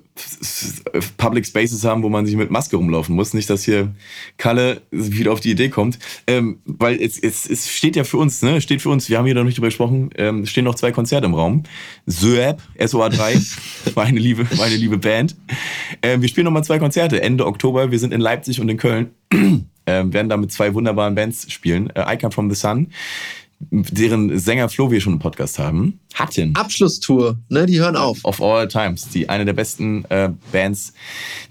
[1.16, 3.34] Public Spaces haben, wo man sich mit Maske rumlaufen muss.
[3.34, 3.96] Nicht, dass hier
[4.36, 5.98] Kalle wieder auf die Idee kommt.
[6.28, 8.60] Ähm, weil es, es, es steht ja für uns, ne?
[8.60, 10.92] Steht für uns, wir haben hier noch nicht drüber gesprochen, ähm, es stehen noch zwei
[10.92, 11.64] Konzerte im Raum.
[12.06, 13.58] Söab, SOA3,
[13.96, 15.38] meine liebe, meine liebe Band.
[16.02, 17.92] Ähm, wir spielen nochmal zwei Konzerte Ende Oktober.
[17.92, 19.12] Wir sind in Leipzig und in Köln.
[19.88, 21.90] Ähm, werden da mit zwei wunderbaren Bands spielen.
[21.96, 22.92] Äh, I Come From The Sun,
[23.60, 26.56] deren Sänger Flo wir schon im Podcast haben, hatten.
[26.56, 27.66] Abschlusstour, ne?
[27.66, 28.24] Die hören auf.
[28.24, 30.94] Of All Times, die eine der besten äh, Bands,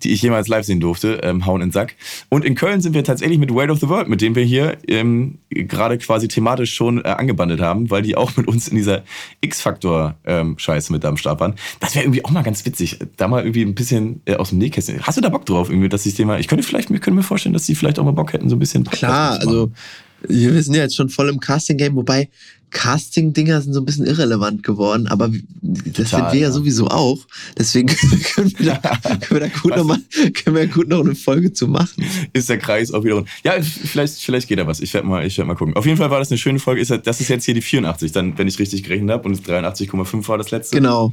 [0.03, 1.97] die ich jemals live sehen durfte, ähm, hauen in den Sack.
[2.29, 4.79] Und in Köln sind wir tatsächlich mit Weight of the World, mit dem wir hier
[4.87, 9.03] ähm, gerade quasi thematisch schon äh, angebandelt haben, weil die auch mit uns in dieser
[9.41, 11.55] X-Factor-Scheiße mit am Start waren.
[11.81, 14.59] Das wäre irgendwie auch mal ganz witzig, da mal irgendwie ein bisschen äh, aus dem
[14.59, 15.03] Nähkästchen.
[15.03, 17.17] Hast du da Bock drauf, irgendwie, dass ich dir mal, ich könnte vielleicht, ich könnte
[17.17, 19.73] mir vorstellen, dass die vielleicht auch mal Bock hätten, so ein bisschen Podcast Klar, also
[20.23, 22.29] wir sind ja jetzt schon voll im Casting-Game, wobei
[22.71, 25.31] Casting-Dinger sind so ein bisschen irrelevant geworden, aber
[25.63, 26.53] das Total, sind wir ja ja.
[26.53, 27.19] sowieso auch.
[27.57, 27.89] Deswegen
[28.35, 29.99] können wir da, können wir da gut noch mal,
[30.35, 32.05] können wir gut noch eine Folge zu machen.
[32.33, 33.29] ist der Kreis auch wieder rund.
[33.45, 34.81] Ja, vielleicht, vielleicht geht da was.
[34.81, 35.75] Ich werde mal, ich werd mal gucken.
[35.75, 36.85] Auf jeden Fall war das eine schöne Folge.
[36.85, 39.29] Das ist jetzt hier die 84, dann, wenn ich richtig gerechnet habe.
[39.29, 40.77] Und 83,5 war das letzte.
[40.77, 41.13] Genau.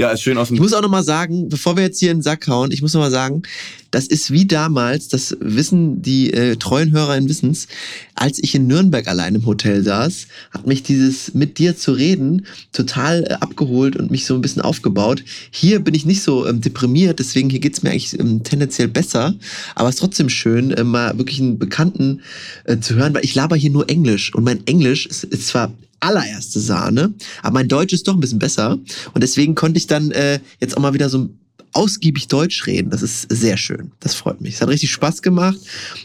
[0.00, 0.54] Ja, ist schön aus dem.
[0.54, 2.80] Ich muss auch noch mal sagen, bevor wir jetzt hier in den Sack hauen, ich
[2.80, 3.42] muss noch mal sagen,
[3.90, 7.68] das ist wie damals, das wissen die äh, treuen HörerInnen wissen's,
[8.14, 12.46] als ich in Nürnberg allein im Hotel saß, hat mich dieses mit dir zu reden
[12.72, 15.22] total äh, abgeholt und mich so ein bisschen aufgebaut.
[15.50, 19.34] Hier bin ich nicht so ähm, deprimiert, deswegen hier geht's mir eigentlich ähm, tendenziell besser,
[19.74, 22.22] aber es ist trotzdem schön, äh, mal wirklich einen Bekannten
[22.64, 25.74] äh, zu hören, weil ich laber hier nur Englisch und mein Englisch ist, ist zwar
[26.00, 28.78] allererste Sahne, aber mein Deutsch ist doch ein bisschen besser
[29.14, 31.28] und deswegen konnte ich dann äh, jetzt auch mal wieder so
[31.72, 32.90] ausgiebig Deutsch reden.
[32.90, 33.92] Das ist sehr schön.
[34.00, 34.54] Das freut mich.
[34.54, 35.58] Es hat richtig Spaß gemacht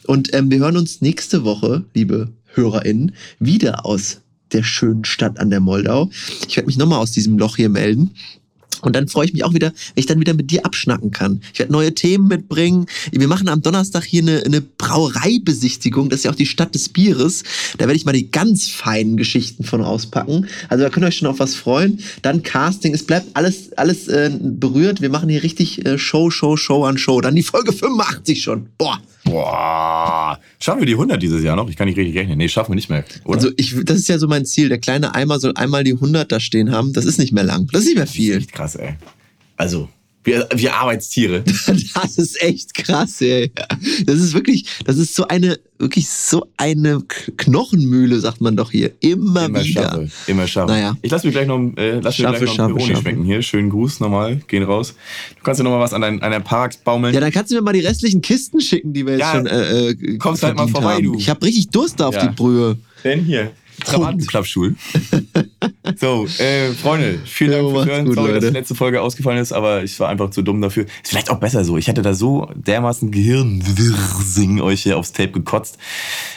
[0.06, 4.22] und ähm, wir hören uns nächste Woche, liebe HörerInnen, wieder aus
[4.52, 6.10] der schönen Stadt an der Moldau.
[6.48, 8.12] Ich werde mich nochmal aus diesem Loch hier melden.
[8.82, 11.41] Und dann freue ich mich auch wieder, wenn ich dann wieder mit dir abschnacken kann.
[11.53, 12.86] Ich werde neue Themen mitbringen.
[13.11, 16.09] Wir machen am Donnerstag hier eine, eine Brauereibesichtigung.
[16.09, 17.43] Das ist ja auch die Stadt des Bieres.
[17.78, 20.47] Da werde ich mal die ganz feinen Geschichten von rauspacken.
[20.69, 21.99] Also da könnt ihr euch schon auf was freuen.
[22.21, 22.93] Dann Casting.
[22.93, 25.01] Es bleibt alles, alles äh, berührt.
[25.01, 27.21] Wir machen hier richtig äh, Show, Show, Show an Show.
[27.21, 28.67] Dann die Folge 85 schon.
[28.78, 28.99] Boah.
[29.26, 30.39] Boah.
[30.66, 31.70] Schaffen wir die 100 dieses Jahr noch?
[31.70, 32.39] Ich kann nicht richtig rechnen.
[32.39, 33.05] Nee, schaffen wir nicht mehr.
[33.24, 33.38] Oder?
[33.38, 34.68] Also ich, das ist ja so mein Ziel.
[34.68, 36.91] Der kleine Eimer soll einmal die 100 da stehen haben.
[36.91, 37.70] Das ist nicht mehr lang.
[37.72, 38.38] Das ist nicht mehr viel.
[38.38, 38.95] echt krass, ey.
[39.57, 39.89] Also,
[40.26, 41.43] Wir, wir Arbeitstiere.
[41.93, 43.51] Das ist echt krass, ey.
[44.05, 47.01] Das ist wirklich, das ist so eine, wirklich so eine
[47.38, 48.91] Knochenmühle, sagt man doch hier.
[48.99, 49.82] Immer, Immer wieder.
[49.84, 50.09] schaffe.
[50.28, 50.71] Immer schaffe.
[50.71, 50.97] Naja.
[51.01, 53.01] Ich lasse mir gleich noch, äh, lass mir gleich noch Pepperoni schaffe.
[53.01, 53.41] schmecken hier.
[53.41, 54.38] Schönen Gruß nochmal.
[54.47, 54.95] Gehen raus.
[55.38, 57.13] Du kannst dir nochmal was an deinen, an deinen Parks baumeln.
[57.13, 59.45] Ja, dann kannst du mir mal die restlichen Kisten schicken, die wir jetzt Ja, schon
[59.47, 61.03] äh, äh, kommst halt mal vorbei, haben.
[61.03, 61.15] du.
[61.17, 62.26] Ich habe richtig Durst auf Ja.
[62.28, 62.78] die Brühe.
[63.03, 63.51] Denn hier,
[63.84, 64.76] Trabantenklappstuhl.
[65.99, 68.05] so, äh, Freunde, vielen Dank fürs Hören.
[68.05, 68.47] gut, Sorry, dass Leute.
[68.53, 70.86] die letzte Folge ausgefallen ist, aber ich war einfach zu dumm dafür.
[71.03, 71.78] Ist vielleicht auch besser so.
[71.78, 75.78] Ich hätte da so dermaßen Gehirnwirsing euch hier aufs Tape gekotzt.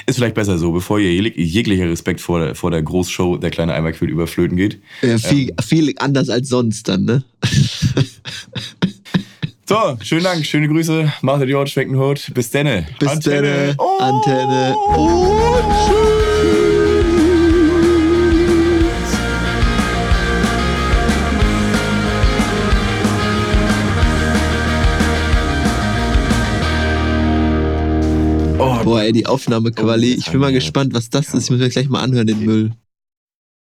[0.07, 3.51] Ist vielleicht besser so, bevor ihr jeg- jeglicher Respekt vor der, vor der Großshow der
[3.51, 4.81] kleine Eimerquill überflöten geht.
[5.03, 7.25] Äh, viel, viel anders als sonst dann, ne?
[9.67, 11.13] So, schönen Dank, schöne Grüße.
[11.21, 12.31] Macht die Haut, schmeckt den Hut.
[12.33, 12.87] Bis denne.
[12.99, 13.67] Bis Antenne.
[13.69, 13.77] dann.
[13.79, 13.99] Oh.
[14.03, 14.75] Antenne.
[14.97, 16.18] Und tschüss.
[28.89, 30.15] Boah, ey, die Aufnahmequali.
[30.15, 31.45] Ich bin mal gespannt, was das ist.
[31.45, 32.73] Ich muss mir gleich mal anhören, den Müll.